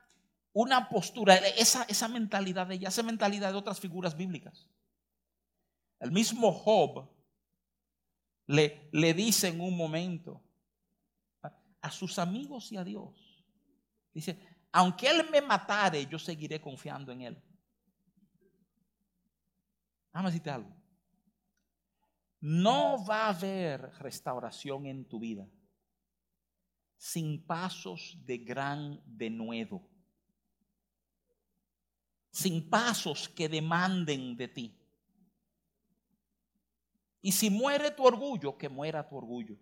una 0.53 0.89
postura, 0.89 1.35
esa, 1.35 1.83
esa 1.83 2.07
mentalidad 2.07 2.67
de 2.67 2.75
ella, 2.75 2.89
esa 2.89 3.03
mentalidad 3.03 3.51
de 3.51 3.57
otras 3.57 3.79
figuras 3.79 4.15
bíblicas. 4.15 4.67
El 5.99 6.11
mismo 6.11 6.51
Job 6.51 7.09
le, 8.47 8.89
le 8.91 9.13
dice 9.13 9.49
en 9.49 9.61
un 9.61 9.75
momento, 9.75 10.43
a 11.81 11.91
sus 11.91 12.19
amigos 12.19 12.71
y 12.71 12.77
a 12.77 12.83
Dios. 12.83 13.43
Dice, 14.13 14.39
aunque 14.71 15.07
Él 15.07 15.29
me 15.31 15.41
matare, 15.41 16.05
yo 16.05 16.19
seguiré 16.19 16.59
confiando 16.59 17.11
en 17.11 17.21
Él. 17.21 17.43
A 20.11 20.23
decirte 20.23 20.49
algo. 20.49 20.75
No 22.41 23.05
va 23.05 23.25
a 23.25 23.29
haber 23.29 23.81
restauración 23.99 24.85
en 24.85 25.05
tu 25.05 25.19
vida 25.19 25.47
sin 26.97 27.45
pasos 27.45 28.17
de 28.25 28.37
gran 28.39 29.01
denuedo. 29.05 29.88
Sin 32.31 32.69
pasos 32.69 33.27
que 33.29 33.49
demanden 33.49 34.37
de 34.37 34.47
ti. 34.47 34.75
Y 37.21 37.31
si 37.31 37.49
muere 37.49 37.91
tu 37.91 38.05
orgullo, 38.05 38.57
que 38.57 38.69
muera 38.69 39.07
tu 39.07 39.17
orgullo. 39.17 39.57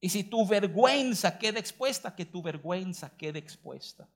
Y 0.00 0.08
si 0.08 0.24
tu 0.24 0.46
vergüenza 0.46 1.38
queda 1.38 1.58
expuesta, 1.58 2.14
que 2.14 2.24
tu 2.24 2.42
vergüenza 2.42 3.16
quede 3.16 3.38
expuesta. 3.38 4.08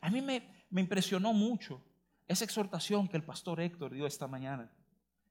A 0.00 0.10
mí 0.10 0.20
me, 0.20 0.66
me 0.70 0.80
impresionó 0.80 1.32
mucho 1.32 1.82
esa 2.28 2.44
exhortación 2.44 3.08
que 3.08 3.16
el 3.16 3.24
pastor 3.24 3.60
Héctor 3.60 3.92
dio 3.92 4.06
esta 4.06 4.26
mañana 4.26 4.70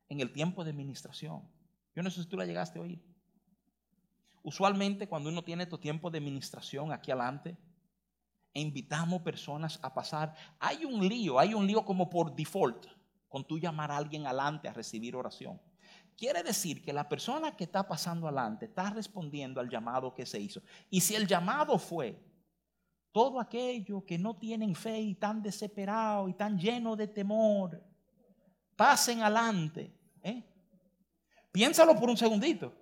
en 0.10 0.20
el 0.20 0.32
tiempo 0.32 0.64
de 0.64 0.72
administración. 0.72 1.48
Yo 1.96 2.04
no 2.04 2.10
sé 2.10 2.24
si 2.24 2.30
tú 2.30 2.38
la 2.38 2.46
llegaste 2.46 2.80
a 2.80 2.82
oír. 2.82 3.04
Usualmente 4.44 5.08
cuando 5.08 5.30
uno 5.30 5.44
tiene 5.44 5.66
tu 5.66 5.78
tiempo 5.78 6.10
de 6.10 6.18
administración 6.18 6.92
aquí 6.92 7.12
adelante, 7.12 7.58
invitamos 8.60 9.22
personas 9.22 9.80
a 9.82 9.94
pasar. 9.94 10.34
Hay 10.60 10.86
un 10.86 11.08
lío, 11.08 11.40
hay 11.40 11.54
un 11.54 11.66
lío 11.66 11.86
como 11.86 12.10
por 12.10 12.36
default 12.36 12.86
con 13.30 13.46
tú 13.46 13.58
llamar 13.58 13.92
a 13.92 13.98
alguien 13.98 14.28
adelante 14.28 14.68
a 14.68 14.74
recibir 14.74 15.16
oración. 15.16 15.60
Quiere 16.18 16.44
decir 16.44 16.84
que 16.84 16.94
la 16.94 17.08
persona 17.08 17.56
que 17.56 17.64
está 17.64 17.88
pasando 17.88 18.28
adelante 18.28 18.66
está 18.66 18.90
respondiendo 18.90 19.60
al 19.60 19.70
llamado 19.70 20.14
que 20.14 20.26
se 20.26 20.40
hizo. 20.40 20.62
Y 20.90 21.02
si 21.02 21.16
el 21.16 21.26
llamado 21.26 21.80
fue 21.80 22.22
todo 23.12 23.40
aquello 23.40 24.06
que 24.06 24.18
no 24.18 24.36
tienen 24.36 24.76
fe 24.76 25.00
y 25.00 25.16
tan 25.16 25.42
desesperado 25.42 26.30
y 26.30 26.34
tan 26.34 26.60
lleno 26.60 26.96
de 26.96 27.08
temor, 27.08 27.82
pasen 28.76 29.22
adelante. 29.22 29.92
¿eh? 30.22 30.44
Piénsalo 31.52 31.96
por 31.96 32.10
un 32.10 32.18
segundito. 32.18 32.74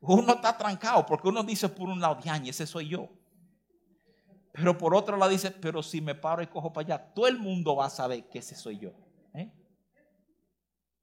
Uno 0.00 0.34
está 0.34 0.56
trancado 0.56 1.06
porque 1.06 1.28
uno 1.28 1.42
dice 1.42 1.68
por 1.68 1.88
un 1.88 2.00
lado, 2.00 2.18
ese 2.44 2.66
soy 2.66 2.88
yo. 2.88 3.08
Pero 4.56 4.78
por 4.78 4.94
otro 4.94 5.16
lado 5.18 5.30
dice, 5.30 5.50
pero 5.50 5.82
si 5.82 6.00
me 6.00 6.14
paro 6.14 6.42
y 6.42 6.46
cojo 6.46 6.72
para 6.72 6.86
allá, 6.86 7.14
todo 7.14 7.26
el 7.26 7.38
mundo 7.38 7.76
va 7.76 7.86
a 7.86 7.90
saber 7.90 8.28
que 8.28 8.38
ese 8.38 8.54
soy 8.54 8.78
yo. 8.78 8.92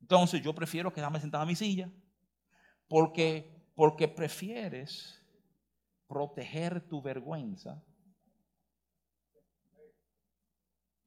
Entonces 0.01 0.41
yo 0.41 0.53
prefiero 0.53 0.91
quedarme 0.91 1.19
sentado 1.19 1.43
en 1.43 1.47
mi 1.47 1.55
silla 1.55 1.89
porque, 2.89 3.71
porque 3.73 4.09
prefieres 4.09 5.23
proteger 6.07 6.81
tu 6.89 7.01
vergüenza 7.01 7.81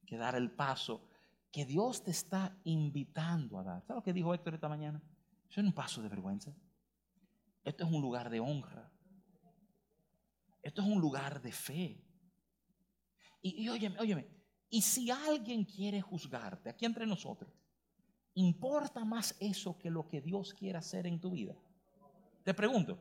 que 0.05 0.17
dar 0.17 0.35
el 0.35 0.49
paso 0.49 1.07
que 1.51 1.65
Dios 1.65 2.03
te 2.03 2.11
está 2.11 2.57
invitando 2.63 3.59
a 3.59 3.63
dar. 3.63 3.83
¿Sabes 3.83 3.97
lo 3.97 4.03
que 4.03 4.13
dijo 4.13 4.33
Héctor 4.33 4.55
esta 4.55 4.69
mañana? 4.69 5.01
Eso 5.49 5.61
es 5.61 5.67
un 5.67 5.73
paso 5.73 6.01
de 6.01 6.09
vergüenza. 6.09 6.55
Esto 7.63 7.85
es 7.85 7.91
un 7.91 8.01
lugar 8.01 8.29
de 8.29 8.39
honra. 8.39 8.91
Esto 10.63 10.81
es 10.81 10.87
un 10.87 10.99
lugar 10.99 11.41
de 11.41 11.51
fe. 11.51 12.06
Y, 13.41 13.63
y 13.63 13.69
óyeme, 13.69 13.99
óyeme, 13.99 14.27
y 14.69 14.81
si 14.81 15.09
alguien 15.11 15.63
quiere 15.63 16.01
juzgarte, 16.01 16.69
aquí 16.69 16.85
entre 16.85 17.05
nosotros, 17.05 17.51
¿Importa 18.37 19.03
más 19.03 19.35
eso 19.39 19.79
que 19.79 19.89
lo 19.89 20.07
que 20.07 20.21
Dios 20.21 20.53
quiere 20.53 20.77
hacer 20.77 21.07
en 21.07 21.19
tu 21.19 21.31
vida? 21.31 21.55
Te 22.43 22.53
pregunto. 22.53 22.99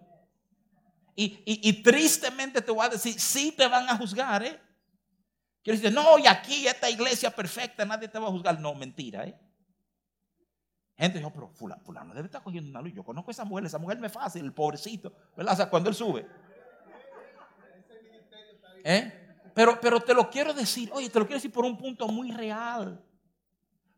Y, 1.14 1.82
tristemente 1.82 2.62
te 2.62 2.72
voy 2.72 2.87
a 2.87 2.89
decir, 2.89 3.20
sí 3.20 3.53
te 3.53 3.66
van 3.68 3.87
a 3.87 3.99
juzgar, 3.99 4.43
¿eh? 4.43 4.59
Quiero 5.62 5.78
decir, 5.78 5.95
no, 5.95 6.18
y 6.18 6.26
aquí 6.26 6.66
esta 6.66 6.89
iglesia 6.89 7.30
perfecta, 7.30 7.84
nadie 7.84 8.09
te 8.09 8.18
va 8.18 8.28
a 8.28 8.30
juzgar. 8.30 8.59
No, 8.59 8.74
mentira, 8.74 9.26
¿eh? 9.26 9.39
Gente 10.97 11.18
dijo, 11.18 11.30
pero 11.30 11.49
fulano, 11.51 11.82
fulano 11.84 12.14
debe 12.14 12.26
estar 12.28 12.43
cogiendo 12.43 12.70
una 12.70 12.80
luz. 12.80 12.95
Yo 12.95 13.05
conozco 13.05 13.30
esa 13.30 13.45
mujer, 13.45 13.66
esa 13.66 13.78
mujer 13.78 13.99
me 13.99 14.07
es 14.07 14.12
fácil, 14.14 14.43
el 14.43 14.55
pobrecito, 14.55 15.12
¿verdad? 15.37 15.53
O 15.53 15.57
sea, 15.57 15.68
cuando 15.68 15.91
él 15.91 15.95
sube. 15.95 16.26
¿Eh? 18.84 19.26
Pero, 19.57 19.80
pero 19.80 19.98
te 20.00 20.12
lo 20.12 20.28
quiero 20.28 20.52
decir, 20.52 20.90
oye, 20.92 21.09
te 21.09 21.18
lo 21.18 21.26
quiero 21.26 21.38
decir 21.38 21.50
por 21.50 21.64
un 21.64 21.76
punto 21.76 22.07
muy 22.07 22.30
real 22.30 23.02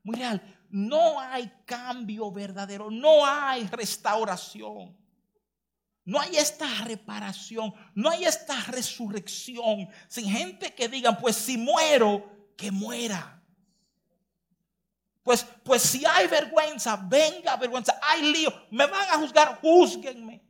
muy 0.08 0.16
real. 0.16 0.42
No 0.70 1.20
hay 1.20 1.50
cambio 1.64 2.30
verdadero, 2.30 2.90
no 2.90 3.24
hay 3.24 3.66
restauración. 3.66 4.96
No 6.04 6.18
hay 6.18 6.36
esta 6.36 6.66
reparación, 6.84 7.74
no 7.94 8.08
hay 8.08 8.24
esta 8.24 8.58
resurrección. 8.62 9.88
Sin 10.08 10.30
gente 10.30 10.74
que 10.74 10.88
digan, 10.88 11.18
pues 11.18 11.36
si 11.36 11.58
muero, 11.58 12.54
que 12.56 12.70
muera. 12.70 13.42
Pues, 15.22 15.44
pues 15.62 15.82
si 15.82 16.06
hay 16.06 16.26
vergüenza, 16.26 16.96
venga 16.96 17.56
vergüenza. 17.56 18.00
Hay 18.02 18.32
lío, 18.32 18.50
me 18.70 18.86
van 18.86 19.10
a 19.10 19.18
juzgar, 19.18 19.60
juzguenme. 19.60 20.42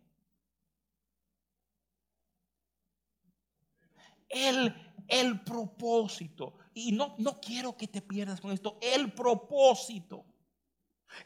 El, 4.28 4.87
el 5.08 5.40
propósito. 5.40 6.58
Y 6.74 6.92
no, 6.92 7.16
no 7.18 7.40
quiero 7.40 7.76
que 7.76 7.88
te 7.88 8.02
pierdas 8.02 8.40
con 8.40 8.52
esto. 8.52 8.78
El 8.80 9.12
propósito. 9.12 10.24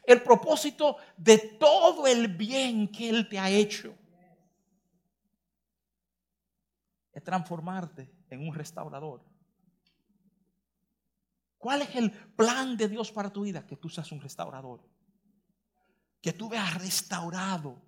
El 0.05 0.23
propósito 0.23 0.97
de 1.17 1.37
todo 1.37 2.07
el 2.07 2.29
bien 2.29 2.87
que 2.87 3.09
Él 3.09 3.27
te 3.29 3.37
ha 3.37 3.49
hecho. 3.49 3.93
Es 7.11 7.23
transformarte 7.23 8.11
en 8.29 8.47
un 8.47 8.55
restaurador. 8.55 9.23
¿Cuál 11.57 11.83
es 11.83 11.95
el 11.95 12.11
plan 12.11 12.75
de 12.75 12.89
Dios 12.89 13.11
para 13.11 13.31
tu 13.31 13.43
vida? 13.43 13.65
Que 13.65 13.77
tú 13.77 13.89
seas 13.89 14.11
un 14.11 14.19
restaurador. 14.19 14.81
Que 16.21 16.33
tú 16.33 16.49
veas 16.49 16.81
restaurado 16.81 17.81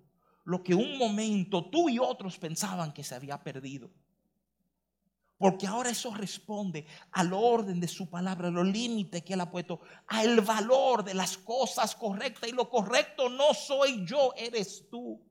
lo 0.44 0.62
que 0.62 0.74
un 0.74 0.96
momento 0.96 1.68
tú 1.68 1.88
y 1.88 1.98
otros 1.98 2.38
pensaban 2.38 2.92
que 2.92 3.02
se 3.02 3.16
había 3.16 3.42
perdido. 3.42 3.90
Porque 5.38 5.66
ahora 5.66 5.90
eso 5.90 6.14
responde 6.14 6.86
al 7.12 7.32
orden 7.32 7.78
de 7.78 7.88
su 7.88 8.08
palabra, 8.08 8.50
los 8.50 8.66
límites 8.66 9.22
que 9.22 9.34
Él 9.34 9.40
ha 9.40 9.50
puesto, 9.50 9.80
al 10.06 10.40
valor 10.40 11.04
de 11.04 11.12
las 11.12 11.36
cosas 11.36 11.94
correctas. 11.94 12.48
Y 12.48 12.52
lo 12.52 12.70
correcto 12.70 13.28
no 13.28 13.52
soy 13.52 14.06
yo, 14.06 14.32
eres 14.36 14.88
tú. 14.90 15.22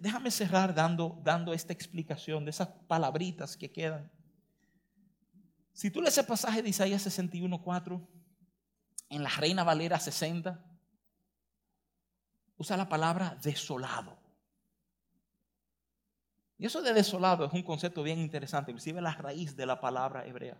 Déjame 0.00 0.32
cerrar 0.32 0.74
dando, 0.74 1.20
dando 1.22 1.52
esta 1.52 1.72
explicación 1.72 2.44
de 2.44 2.50
esas 2.50 2.68
palabritas 2.88 3.56
que 3.56 3.70
quedan. 3.70 4.10
Si 5.72 5.90
tú 5.90 6.02
lees 6.02 6.18
el 6.18 6.26
pasaje 6.26 6.62
de 6.62 6.68
Isaías 6.68 7.06
61.4, 7.06 8.08
en 9.10 9.22
la 9.22 9.30
Reina 9.30 9.62
Valera 9.62 10.00
60, 10.00 10.64
usa 12.56 12.76
la 12.76 12.88
palabra 12.88 13.38
desolado. 13.40 14.19
Y 16.60 16.66
eso 16.66 16.82
de 16.82 16.92
desolado 16.92 17.46
es 17.46 17.54
un 17.54 17.62
concepto 17.62 18.02
bien 18.02 18.18
interesante, 18.18 18.70
inclusive 18.70 19.00
la 19.00 19.14
raíz 19.14 19.56
de 19.56 19.64
la 19.64 19.80
palabra 19.80 20.26
hebrea. 20.26 20.58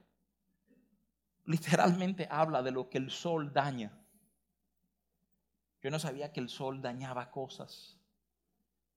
Literalmente 1.44 2.26
habla 2.30 2.62
de 2.62 2.70
lo 2.70 2.88
que 2.88 2.96
el 2.96 3.10
sol 3.10 3.52
daña. 3.52 3.92
Yo 5.82 5.90
no 5.90 5.98
sabía 5.98 6.32
que 6.32 6.40
el 6.40 6.48
sol 6.48 6.80
dañaba 6.80 7.30
cosas. 7.30 7.98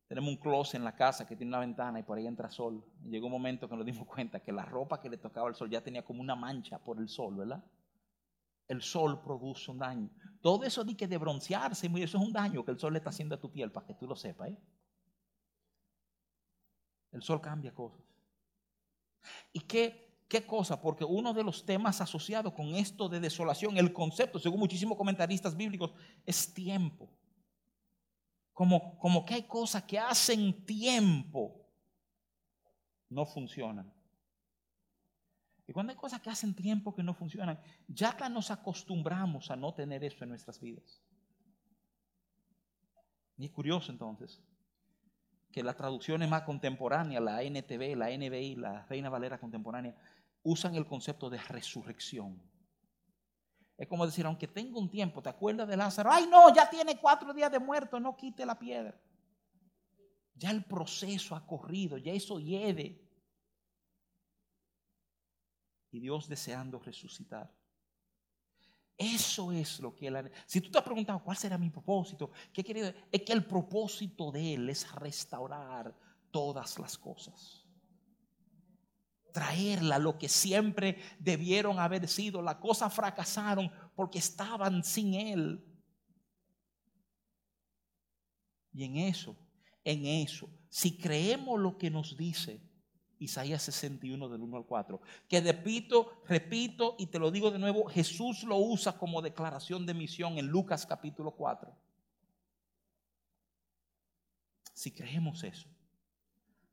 Tenemos 0.07 0.29
un 0.29 0.37
closet 0.37 0.75
en 0.75 0.85
la 0.85 0.95
casa 0.95 1.27
que 1.27 1.35
tiene 1.35 1.49
una 1.49 1.59
ventana 1.59 1.99
y 1.99 2.03
por 2.03 2.17
ahí 2.17 2.25
entra 2.25 2.49
sol. 2.49 2.81
Y 3.03 3.09
llegó 3.09 3.25
un 3.25 3.33
momento 3.33 3.67
que 3.67 3.75
nos 3.75 3.85
dimos 3.85 4.07
cuenta 4.07 4.39
que 4.39 4.53
la 4.53 4.63
ropa 4.63 5.01
que 5.01 5.09
le 5.09 5.17
tocaba 5.17 5.49
al 5.49 5.55
sol 5.55 5.69
ya 5.69 5.83
tenía 5.83 6.05
como 6.05 6.21
una 6.21 6.37
mancha 6.37 6.79
por 6.79 6.99
el 6.99 7.09
sol, 7.09 7.35
¿verdad? 7.35 7.61
El 8.65 8.81
sol 8.81 9.21
produce 9.21 9.69
un 9.69 9.79
daño. 9.79 10.09
Todo 10.39 10.63
eso 10.63 10.85
de 10.85 10.95
que 10.95 11.09
de 11.09 11.17
broncearse, 11.17 11.87
eso 11.87 12.17
es 12.17 12.23
un 12.23 12.31
daño 12.31 12.63
que 12.63 12.71
el 12.71 12.79
sol 12.79 12.93
le 12.93 12.99
está 12.99 13.09
haciendo 13.09 13.35
a 13.35 13.41
tu 13.41 13.51
piel, 13.51 13.73
para 13.73 13.85
que 13.87 13.93
tú 13.93 14.07
lo 14.07 14.15
sepas. 14.15 14.47
¿eh? 14.47 14.57
El 17.13 17.21
sol 17.21 17.39
cambia 17.39 17.73
cosas. 17.73 18.01
¿Y 19.53 19.61
qué, 19.61 20.23
qué 20.27 20.45
cosa? 20.45 20.81
Porque 20.81 21.05
uno 21.05 21.33
de 21.33 21.43
los 21.43 21.65
temas 21.65 22.01
asociados 22.01 22.53
con 22.53 22.75
esto 22.75 23.07
de 23.07 23.19
desolación, 23.19 23.77
el 23.77 23.93
concepto, 23.93 24.39
según 24.39 24.59
muchísimos 24.59 24.97
comentaristas 24.97 25.55
bíblicos, 25.55 25.93
es 26.25 26.53
tiempo. 26.53 27.07
Como, 28.51 28.97
como 28.97 29.23
que 29.25 29.35
hay 29.35 29.43
cosas 29.43 29.83
que 29.83 29.97
hacen 29.97 30.65
tiempo 30.65 31.61
no 33.09 33.25
funcionan. 33.25 33.91
Y 35.67 35.71
cuando 35.71 35.91
hay 35.91 35.97
cosas 35.97 36.19
que 36.19 36.29
hacen 36.29 36.55
tiempo 36.55 36.93
que 36.93 37.03
no 37.03 37.13
funcionan, 37.13 37.59
ya 37.87 38.17
que 38.17 38.27
nos 38.27 38.51
acostumbramos 38.51 39.49
a 39.49 39.55
no 39.55 39.73
tener 39.73 40.03
eso 40.03 40.23
en 40.23 40.29
nuestras 40.29 40.59
vidas. 40.59 41.01
Y 43.37 43.45
es 43.45 43.51
curioso 43.51 43.91
entonces 43.91 44.41
que 45.53 45.63
las 45.63 45.77
traducciones 45.77 46.27
más 46.27 46.41
contemporáneas, 46.41 47.21
la 47.21 47.43
NTV, 47.43 47.95
la 47.95 48.09
NBI, 48.09 48.55
la 48.55 48.85
Reina 48.87 49.09
Valera 49.09 49.39
contemporánea, 49.39 49.95
usan 50.41 50.73
el 50.73 50.87
concepto 50.87 51.29
de 51.29 51.37
resurrección. 51.37 52.41
Es 53.77 53.87
como 53.87 54.05
decir, 54.05 54.25
aunque 54.25 54.47
tenga 54.47 54.79
un 54.79 54.89
tiempo, 54.89 55.21
¿te 55.21 55.29
acuerdas 55.29 55.67
de 55.67 55.77
Lázaro? 55.77 56.11
Ay, 56.11 56.25
no, 56.27 56.53
ya 56.53 56.67
tiene 56.69 56.99
cuatro 56.99 57.33
días 57.33 57.51
de 57.51 57.59
muerto, 57.59 57.99
no 57.99 58.17
quite 58.17 58.45
la 58.45 58.57
piedra. 58.57 58.99
Ya 60.33 60.49
el 60.49 60.65
proceso 60.65 61.35
ha 61.35 61.45
corrido, 61.45 61.97
ya 61.97 62.11
eso 62.11 62.39
hiede. 62.39 62.99
Y 65.91 65.99
Dios 65.99 66.27
deseando 66.27 66.79
resucitar. 66.79 67.53
Eso 68.97 69.51
es 69.51 69.79
lo 69.79 69.95
que 69.95 70.07
él 70.07 70.31
Si 70.45 70.61
tú 70.61 70.69
te 70.69 70.77
has 70.77 70.83
preguntado 70.83 71.23
cuál 71.23 71.35
será 71.35 71.57
mi 71.57 71.69
propósito, 71.69 72.31
¿qué 72.51 72.63
querido? 72.63 72.93
Es 73.11 73.23
que 73.23 73.33
el 73.33 73.45
propósito 73.45 74.31
de 74.31 74.53
él 74.53 74.69
es 74.69 74.91
restaurar 74.93 75.95
todas 76.31 76.77
las 76.77 76.97
cosas. 76.97 77.65
Traerla 79.31 79.97
lo 79.97 80.17
que 80.17 80.29
siempre 80.29 80.99
debieron 81.19 81.79
haber 81.79 82.07
sido. 82.07 82.41
Las 82.41 82.57
cosas 82.57 82.93
fracasaron 82.93 83.71
porque 83.95 84.19
estaban 84.19 84.83
sin 84.83 85.15
él. 85.15 85.65
Y 88.71 88.83
en 88.83 88.97
eso, 88.97 89.35
en 89.83 90.05
eso, 90.05 90.49
si 90.69 90.97
creemos 90.97 91.59
lo 91.59 91.77
que 91.77 91.89
nos 91.89 92.15
dice, 92.15 92.61
Isaías 93.23 93.63
61 93.63 94.29
del 94.29 94.41
1 94.41 94.57
al 94.57 94.65
4. 94.65 95.01
Que 95.27 95.41
repito, 95.41 96.21
repito 96.27 96.95
y 96.99 97.07
te 97.07 97.19
lo 97.19 97.31
digo 97.31 97.51
de 97.51 97.59
nuevo, 97.59 97.85
Jesús 97.85 98.43
lo 98.43 98.57
usa 98.57 98.97
como 98.97 99.21
declaración 99.21 99.85
de 99.85 99.93
misión 99.93 100.37
en 100.37 100.47
Lucas 100.47 100.85
capítulo 100.85 101.31
4. 101.31 101.73
Si 104.73 104.91
creemos 104.91 105.43
eso, 105.43 105.69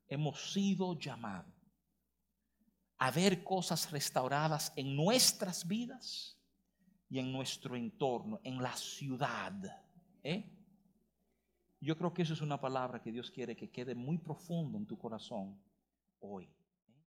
hemos 0.07 0.51
sido 0.51 0.97
llamados 0.99 1.53
a 2.97 3.09
ver 3.09 3.43
cosas 3.43 3.89
restauradas 3.89 4.73
en 4.75 4.95
nuestras 4.95 5.67
vidas 5.67 6.37
y 7.09 7.19
en 7.19 7.31
nuestro 7.31 7.75
entorno, 7.75 8.39
en 8.43 8.61
la 8.61 8.75
ciudad. 8.75 9.53
¿eh? 10.23 10.51
Yo 11.79 11.97
creo 11.97 12.13
que 12.13 12.21
eso 12.21 12.33
es 12.33 12.41
una 12.41 12.59
palabra 12.59 13.01
que 13.01 13.11
Dios 13.11 13.31
quiere 13.31 13.55
que 13.55 13.71
quede 13.71 13.95
muy 13.95 14.17
profundo 14.17 14.77
en 14.77 14.85
tu 14.85 14.97
corazón 14.97 15.57
hoy. 16.21 16.49